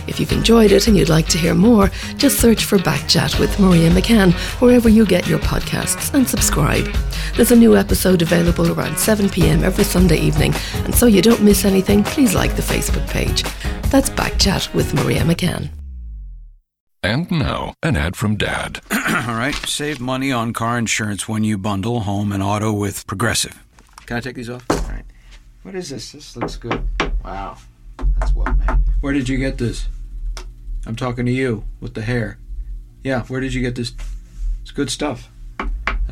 [0.08, 3.40] If you've enjoyed it and you'd like to hear more, just search for Back Chat
[3.40, 6.86] with Maria McCann wherever you get your podcasts and subscribe.
[7.36, 10.54] There's a new episode available around 7 pm every Sunday evening,
[10.86, 13.44] and so you don't miss anything, please like the Facebook page.
[13.90, 15.70] That's Back Chat with Maria McCann.
[17.04, 18.80] And now, an ad from Dad.
[18.92, 23.62] All right, save money on car insurance when you bundle home and auto with Progressive.
[24.06, 24.66] Can I take these off?
[24.70, 25.04] All right.
[25.64, 26.12] What is this?
[26.14, 26.86] This looks good.
[27.24, 27.58] Wow,
[27.98, 28.32] that's.
[29.02, 29.88] Where did you get this?
[30.86, 32.38] I'm talking to you with the hair.
[33.04, 33.94] Yeah, where did you get this?
[34.62, 35.30] It's good stuff.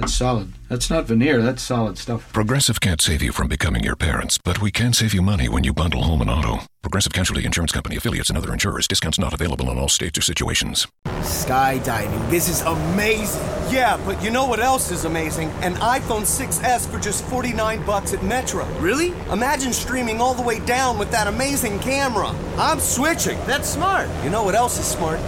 [0.01, 0.51] That's solid.
[0.67, 1.43] That's not veneer.
[1.43, 2.33] That's solid stuff.
[2.33, 5.63] Progressive can't save you from becoming your parents, but we can save you money when
[5.63, 6.63] you bundle home and auto.
[6.81, 8.87] Progressive Casualty Insurance Company affiliates and other insurers.
[8.87, 10.87] Discounts not available in all states or situations.
[11.05, 12.31] Skydiving.
[12.31, 13.43] This is amazing.
[13.69, 15.49] Yeah, but you know what else is amazing?
[15.61, 18.65] An iPhone 6s for just 49 bucks at Metro.
[18.79, 19.13] Really?
[19.31, 22.29] Imagine streaming all the way down with that amazing camera.
[22.57, 23.37] I'm switching.
[23.45, 24.09] That's smart.
[24.23, 25.19] You know what else is smart?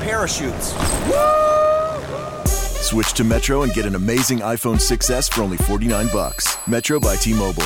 [0.00, 0.74] Parachutes.
[2.88, 6.56] Switch to Metro and get an amazing iPhone 6s for only 49 bucks.
[6.66, 7.62] Metro by T-Mobile.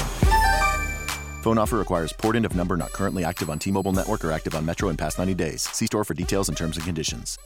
[1.43, 4.57] Phone offer requires port in of number not currently active on T-Mobile network or active
[4.57, 5.62] on Metro in past 90 days.
[5.62, 7.39] See store for details and terms and conditions.